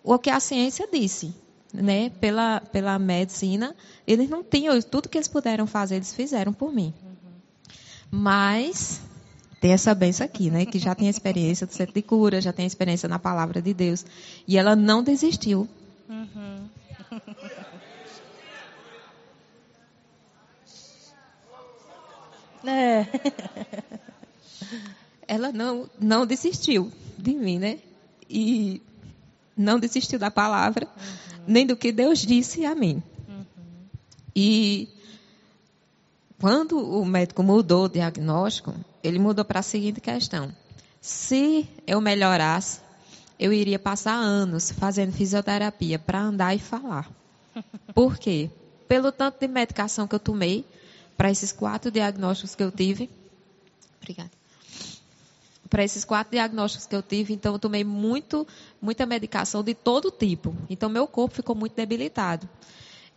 [0.08, 1.36] o que a ciência disse
[1.74, 3.76] né, pela, pela medicina,
[4.08, 6.94] eles não tinham, tudo que eles puderam fazer, eles fizeram por mim.
[8.10, 9.02] Mas
[9.60, 12.66] tem essa benção aqui, né, que já tem experiência do centro de cura, já tem
[12.66, 14.06] experiência na palavra de Deus.
[14.48, 15.68] E ela não desistiu.
[16.08, 16.70] Uhum.
[22.66, 23.06] É.
[25.28, 27.80] Ela não, não desistiu de mim, né?
[28.30, 28.82] E
[29.58, 30.88] não desistiu da palavra.
[30.88, 33.02] Uhum nem do que Deus disse a mim.
[33.28, 33.46] Uhum.
[34.36, 34.90] E
[36.40, 40.54] quando o médico mudou o diagnóstico, ele mudou para a seguinte questão:
[41.02, 42.82] se eu melhorasse,
[43.40, 47.10] eu iria passar anos fazendo fisioterapia para andar e falar.
[47.96, 48.52] Por quê?
[48.88, 50.66] Pelo tanto de medicação que eu tomei
[51.16, 53.10] para esses quatro diagnósticos que eu tive.
[54.00, 54.37] Obrigada
[55.70, 58.48] para esses quatro diagnósticos que eu tive, então eu tomei muito,
[58.82, 60.56] muita medicação de todo tipo.
[60.70, 62.48] Então meu corpo ficou muito debilitado.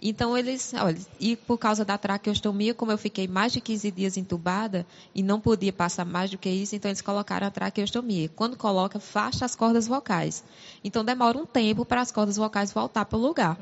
[0.02, 4.16] Então eles, olha, e por causa da traqueostomia, como eu fiquei mais de 15 dias
[4.16, 8.30] entubada e não podia passar mais do que isso, então eles colocaram a traqueostomia.
[8.30, 10.42] Quando coloca, fecha as cordas vocais.
[10.82, 13.58] Então demora um tempo para as cordas vocais voltar para o lugar.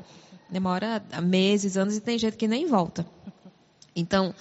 [0.49, 3.05] Demora meses, anos e tem gente que nem volta.
[3.93, 4.33] Então,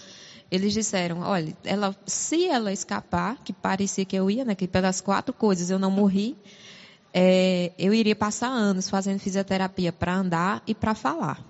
[0.51, 5.01] eles disseram, olha, ela, se ela escapar, que parecia que eu ia, né, que pelas
[5.01, 6.37] quatro coisas eu não morri,
[7.13, 11.43] é, eu iria passar anos fazendo fisioterapia para andar e para falar.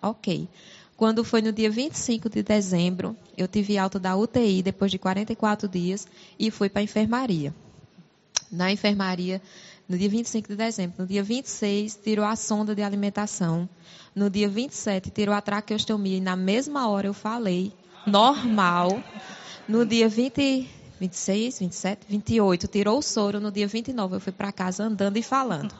[0.00, 0.48] Ok.
[0.96, 5.68] Quando foi no dia 25 de dezembro, eu tive alta da UTI depois de 44
[5.68, 6.06] dias
[6.38, 7.54] e fui para a enfermaria.
[8.50, 9.40] Na enfermaria,
[9.88, 13.68] no dia 25 de dezembro, no dia 26, tirou a sonda de alimentação.
[14.14, 17.72] No dia 27, tirou a traqueostomia e na mesma hora eu falei
[18.06, 19.02] normal.
[19.68, 20.68] No dia 20,
[21.00, 23.40] 26, 27, 28, tirou o soro.
[23.40, 25.74] No dia 29, eu fui para casa andando e falando.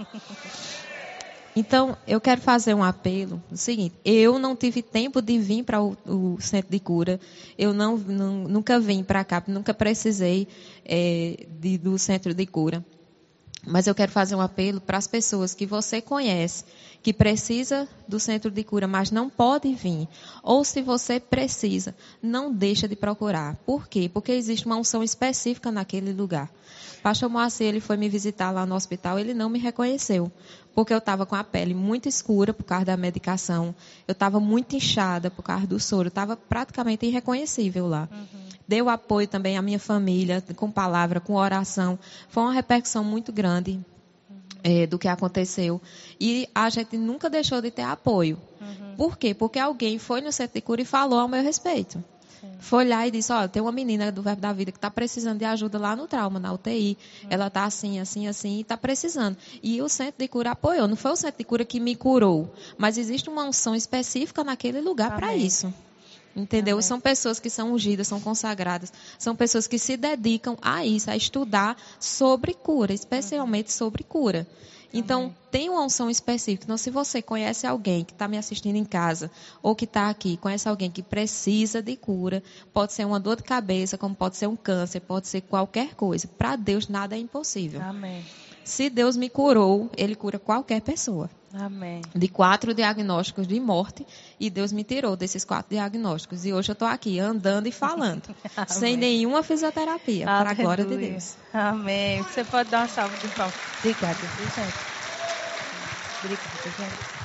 [1.55, 3.43] Então, eu quero fazer um apelo.
[3.51, 7.21] O seguinte, eu não tive tempo de vir para o, o, centro de cura.
[7.59, 10.49] Eu não, não nunca vim para cá, nunca precisei
[10.85, 12.83] é, de, do centro de cura.
[13.67, 16.65] Mas eu quero fazer um apelo para as pessoas que você conhece,
[17.01, 20.09] que precisa do centro de cura, mas não pode vir.
[20.43, 23.57] Ou se você precisa, não deixa de procurar.
[23.65, 24.11] Por quê?
[24.13, 26.51] Porque existe uma unção específica naquele lugar.
[27.03, 30.31] Pastor Moacir, ele foi me visitar lá no hospital, ele não me reconheceu.
[30.75, 33.75] Porque eu estava com a pele muito escura por causa da medicação,
[34.07, 38.09] eu estava muito inchada por causa do soro, estava praticamente irreconhecível lá.
[38.11, 38.43] Uhum.
[38.67, 41.99] Deu apoio também à minha família, com palavra, com oração.
[42.29, 43.73] Foi uma repercussão muito grande
[44.31, 44.37] uhum.
[44.63, 45.81] é, do que aconteceu.
[46.19, 48.39] E a gente nunca deixou de ter apoio.
[48.61, 48.97] Uhum.
[48.97, 49.35] Por quê?
[49.35, 52.03] Porque alguém foi no centro de cura e falou ao meu respeito.
[52.59, 55.39] Foi lá e disse, olha, tem uma menina do Verbo da Vida que está precisando
[55.39, 56.97] de ajuda lá no trauma, na UTI.
[57.23, 57.29] Uhum.
[57.31, 59.37] Ela está assim, assim, assim, e está precisando.
[59.63, 60.89] E o centro de cura apoiou.
[60.89, 64.81] Não foi o centro de cura que me curou, mas existe uma unção específica naquele
[64.81, 65.73] lugar para isso.
[66.35, 66.77] Entendeu?
[66.77, 66.83] Amém.
[66.83, 71.17] São pessoas que são ungidas, são consagradas, são pessoas que se dedicam a isso, a
[71.17, 73.77] estudar sobre cura, especialmente uhum.
[73.77, 74.47] sobre cura.
[74.93, 76.65] Então, tem uma unção específica.
[76.65, 79.31] Então, se você conhece alguém que está me assistindo em casa,
[79.63, 83.43] ou que está aqui, conhece alguém que precisa de cura, pode ser uma dor de
[83.43, 86.29] cabeça, como pode ser um câncer, pode ser qualquer coisa.
[86.29, 87.81] Para Deus, nada é impossível.
[87.83, 88.25] Amém.
[88.65, 91.29] Se Deus me curou, Ele cura qualquer pessoa.
[91.55, 92.01] Amém.
[92.15, 94.07] De quatro diagnósticos de morte,
[94.41, 96.45] e Deus me tirou desses quatro diagnósticos.
[96.45, 98.35] E hoje eu estou aqui andando e falando,
[98.67, 101.37] sem nenhuma fisioterapia, para a glória de Deus.
[101.53, 102.23] Amém.
[102.23, 103.55] Você pode dar uma salva de palmas.
[103.81, 104.93] Obrigada, gente?
[106.23, 106.49] Obrigada,
[106.79, 107.23] gente.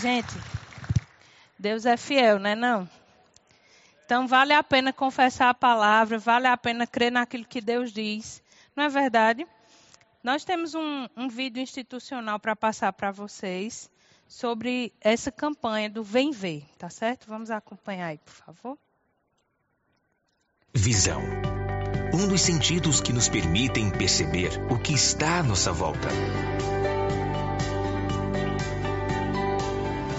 [0.00, 0.34] Gente,
[1.58, 2.54] Deus é fiel, né?
[2.54, 2.88] Não?
[4.04, 8.42] Então vale a pena confessar a palavra, vale a pena crer naquilo que Deus diz.
[8.74, 9.46] Não é verdade?
[10.22, 13.90] Nós temos um, um vídeo institucional para passar para vocês
[14.28, 17.26] sobre essa campanha do Vem Ver, tá certo?
[17.26, 18.78] Vamos acompanhar aí, por favor.
[20.72, 21.20] Visão.
[22.14, 26.08] Um dos sentidos que nos permitem perceber o que está à nossa volta.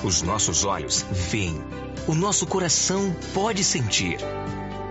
[0.04, 1.56] Os nossos olhos veem,
[2.10, 4.18] o nosso coração pode sentir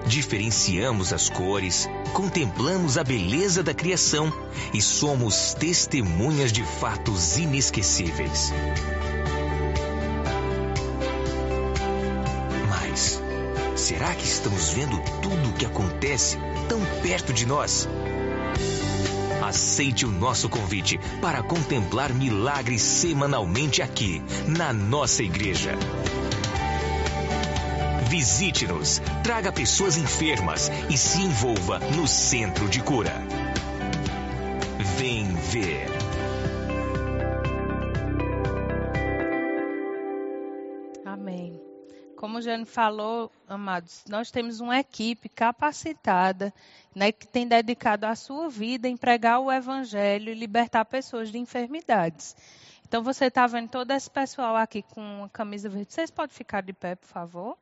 [0.07, 4.33] diferenciamos as cores, contemplamos a beleza da criação
[4.73, 8.53] e somos testemunhas de fatos inesquecíveis.
[12.69, 13.23] Mas,
[13.77, 16.39] será que estamos vendo tudo o que acontece
[16.69, 17.89] tão perto de nós?
[19.43, 25.77] Aceite o nosso convite para contemplar milagres semanalmente aqui, na nossa igreja.
[28.13, 33.15] Visite-nos, traga pessoas enfermas e se envolva no centro de cura.
[34.99, 35.87] Vem ver.
[41.07, 41.59] Amém.
[42.15, 46.53] Como o Jane falou, amados, nós temos uma equipe capacitada,
[46.95, 51.39] né, que tem dedicado a sua vida em pregar o evangelho e libertar pessoas de
[51.39, 52.37] enfermidades.
[52.87, 55.95] Então você está vendo todo esse pessoal aqui com a camisa verde.
[55.95, 57.62] Vocês podem ficar de pé, por favor?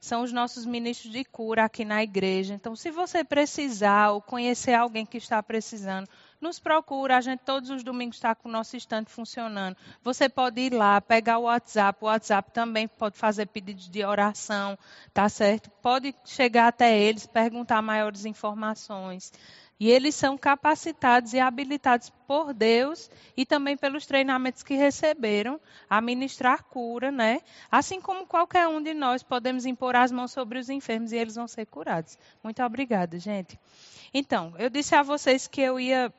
[0.00, 2.54] São os nossos ministros de cura aqui na igreja.
[2.54, 6.08] Então, se você precisar ou conhecer alguém que está precisando,
[6.40, 7.16] nos procura.
[7.16, 9.76] A gente todos os domingos está com o nosso estante funcionando.
[10.02, 11.98] Você pode ir lá, pegar o WhatsApp.
[12.02, 14.78] O WhatsApp também pode fazer pedidos de oração,
[15.12, 15.70] tá certo?
[15.82, 19.32] Pode chegar até eles, perguntar maiores informações.
[19.78, 26.00] E eles são capacitados e habilitados por Deus e também pelos treinamentos que receberam a
[26.00, 27.42] ministrar cura, né?
[27.70, 31.34] Assim como qualquer um de nós podemos impor as mãos sobre os enfermos e eles
[31.34, 32.18] vão ser curados.
[32.42, 33.58] Muito obrigada, gente.
[34.14, 36.12] Então, eu disse a vocês que eu ia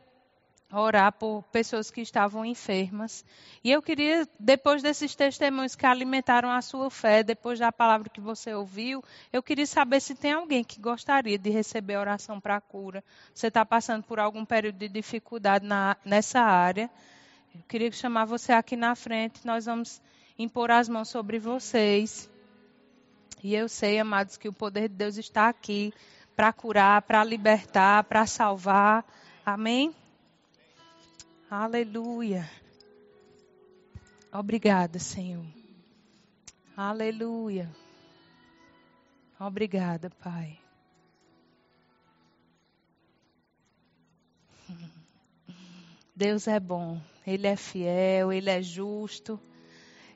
[0.72, 3.24] orar por pessoas que estavam enfermas.
[3.64, 8.20] E eu queria, depois desses testemunhos que alimentaram a sua fé, depois da palavra que
[8.20, 13.04] você ouviu, eu queria saber se tem alguém que gostaria de receber oração para cura.
[13.34, 16.90] Você está passando por algum período de dificuldade na, nessa área.
[17.56, 19.46] Eu queria chamar você aqui na frente.
[19.46, 20.02] Nós vamos
[20.38, 22.30] impor as mãos sobre vocês.
[23.42, 25.94] E eu sei, amados, que o poder de Deus está aqui
[26.36, 29.06] para curar, para libertar, para salvar.
[29.46, 29.96] Amém?
[31.50, 32.50] Aleluia.
[34.34, 35.46] Obrigada, Senhor.
[36.76, 37.74] Aleluia.
[39.40, 40.60] Obrigada, Pai.
[46.14, 49.40] Deus é bom, Ele é fiel, Ele é justo,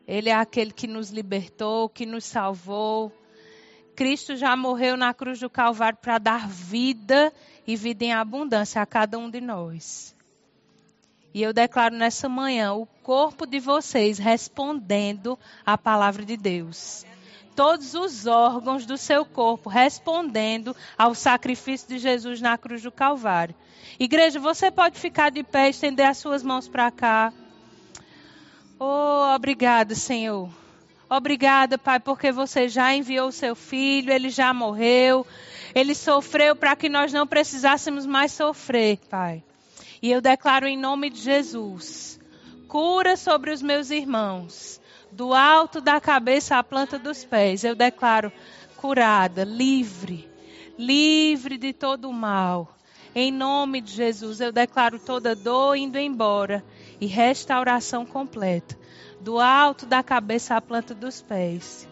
[0.05, 3.09] Ele é aquele que nos libertou, que nos salvou.
[3.95, 7.31] Cristo já morreu na cruz do Calvário para dar vida
[7.65, 10.13] e vida em abundância a cada um de nós.
[11.33, 17.05] E eu declaro nessa manhã o corpo de vocês respondendo à palavra de Deus.
[17.55, 23.55] Todos os órgãos do seu corpo respondendo ao sacrifício de Jesus na cruz do Calvário.
[23.99, 27.31] Igreja, você pode ficar de pé e estender as suas mãos para cá.
[28.79, 30.49] Oh, obrigada, Senhor.
[31.09, 35.27] Obrigada, Pai, porque você já enviou o seu filho, ele já morreu,
[35.75, 39.43] ele sofreu para que nós não precisássemos mais sofrer, Pai.
[40.01, 42.19] E eu declaro em nome de Jesus:
[42.67, 44.81] cura sobre os meus irmãos,
[45.11, 47.63] do alto da cabeça à planta dos pés.
[47.63, 48.31] Eu declaro
[48.77, 50.27] curada, livre,
[50.77, 52.75] livre de todo o mal.
[53.13, 56.63] Em nome de Jesus, eu declaro toda dor indo embora
[56.99, 58.79] e restauração completa,
[59.19, 61.90] do alto da cabeça à planta dos pés.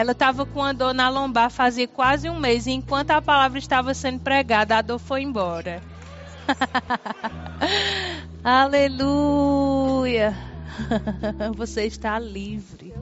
[0.00, 3.58] Ela estava com a dor na lombar fazia quase um mês e enquanto a palavra
[3.58, 5.82] estava sendo pregada, a dor foi embora.
[8.42, 10.34] Aleluia!
[11.54, 12.94] Você está livre,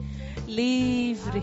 [0.45, 1.41] livre.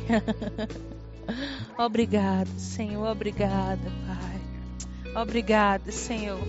[1.79, 5.23] Obrigado, Senhor, obrigada, Pai.
[5.23, 6.47] Obrigada, Senhor,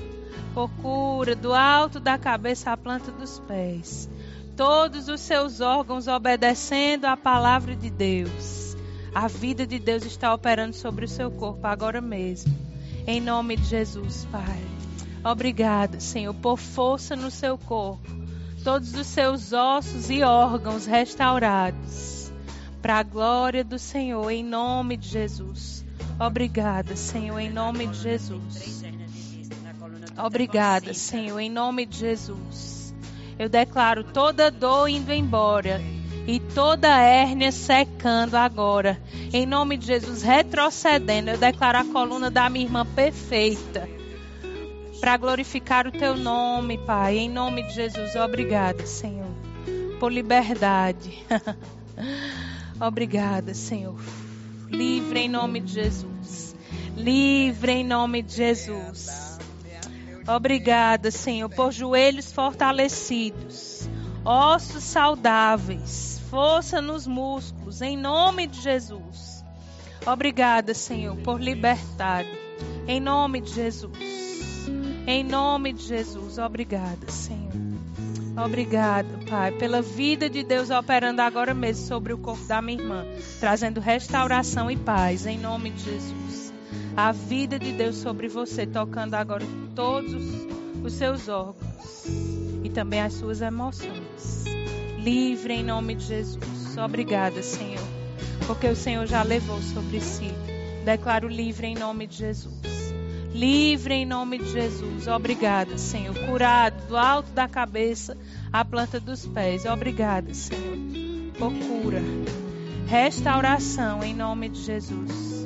[0.54, 4.10] por cura do alto da cabeça à planta dos pés.
[4.58, 8.67] Todos os seus órgãos obedecendo à palavra de Deus.
[9.18, 12.56] A vida de Deus está operando sobre o seu corpo agora mesmo.
[13.08, 14.64] Em nome de Jesus, Pai.
[15.24, 18.08] Obrigada, Senhor, por força no seu corpo.
[18.64, 22.32] Todos os seus ossos e órgãos restaurados.
[22.80, 25.84] Para a glória do Senhor, em nome de Jesus.
[26.20, 28.84] Obrigada, Senhor, em nome de Jesus.
[30.16, 32.94] Obrigada, Senhor, em nome de Jesus.
[33.40, 35.82] Eu declaro toda dor indo embora
[36.28, 39.02] e toda hérnia secando agora.
[39.32, 43.90] Em nome de Jesus, retrocedendo, eu declaro a coluna da minha irmã perfeita.
[45.00, 47.18] Para glorificar o teu nome, Pai.
[47.18, 49.32] Em nome de Jesus, obrigada, Senhor,
[50.02, 51.24] por liberdade.
[52.78, 53.98] obrigada, Senhor.
[54.70, 56.56] Livre em nome de Jesus.
[56.98, 59.40] Livre em nome de Jesus.
[60.28, 63.88] Obrigada, Senhor, por joelhos fortalecidos,
[64.26, 69.44] ossos saudáveis força nos músculos, em nome de Jesus.
[70.06, 72.30] Obrigada, Senhor, por liberdade,
[72.88, 74.68] em nome de Jesus.
[75.06, 77.48] Em nome de Jesus, obrigada, Senhor.
[78.46, 83.06] Obrigada, Pai, pela vida de Deus operando agora mesmo sobre o corpo da minha irmã,
[83.40, 86.54] trazendo restauração e paz, em nome de Jesus.
[86.96, 90.14] A vida de Deus sobre você, tocando agora todos
[90.84, 92.06] os seus órgãos
[92.64, 94.47] e também as suas emoções
[95.08, 96.78] livre em nome de Jesus.
[96.78, 97.88] Obrigada, Senhor,
[98.46, 100.30] porque o Senhor já levou sobre si.
[100.84, 102.94] Declaro livre em nome de Jesus.
[103.34, 105.08] Livre em nome de Jesus.
[105.08, 106.14] Obrigada, Senhor.
[106.26, 108.18] Curado do alto da cabeça
[108.52, 109.64] à planta dos pés.
[109.64, 110.78] Obrigada, Senhor,
[111.40, 112.02] por cura.
[112.86, 115.37] Restauração em nome de Jesus.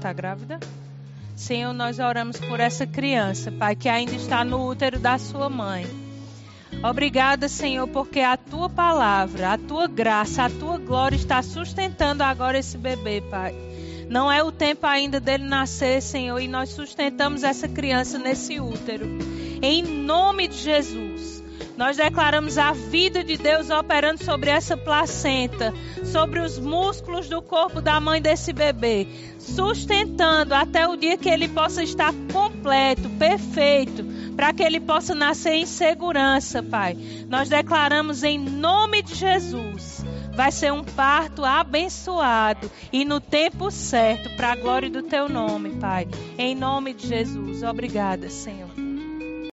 [0.00, 0.58] Está grávida?
[1.36, 5.86] Senhor, nós oramos por essa criança, Pai, que ainda está no útero da sua mãe.
[6.82, 12.58] Obrigada, Senhor, porque a tua palavra, a tua graça, a tua glória está sustentando agora
[12.58, 13.54] esse bebê, Pai.
[14.08, 19.06] Não é o tempo ainda dele nascer, Senhor, e nós sustentamos essa criança nesse útero.
[19.62, 21.39] Em nome de Jesus.
[21.80, 25.72] Nós declaramos a vida de Deus operando sobre essa placenta,
[26.04, 29.08] sobre os músculos do corpo da mãe desse bebê,
[29.38, 34.04] sustentando até o dia que ele possa estar completo, perfeito,
[34.36, 36.98] para que ele possa nascer em segurança, Pai.
[37.30, 40.04] Nós declaramos em nome de Jesus.
[40.36, 45.70] Vai ser um parto abençoado e no tempo certo, para a glória do teu nome,
[45.80, 46.06] Pai.
[46.36, 47.62] Em nome de Jesus.
[47.62, 48.89] Obrigada, Senhor.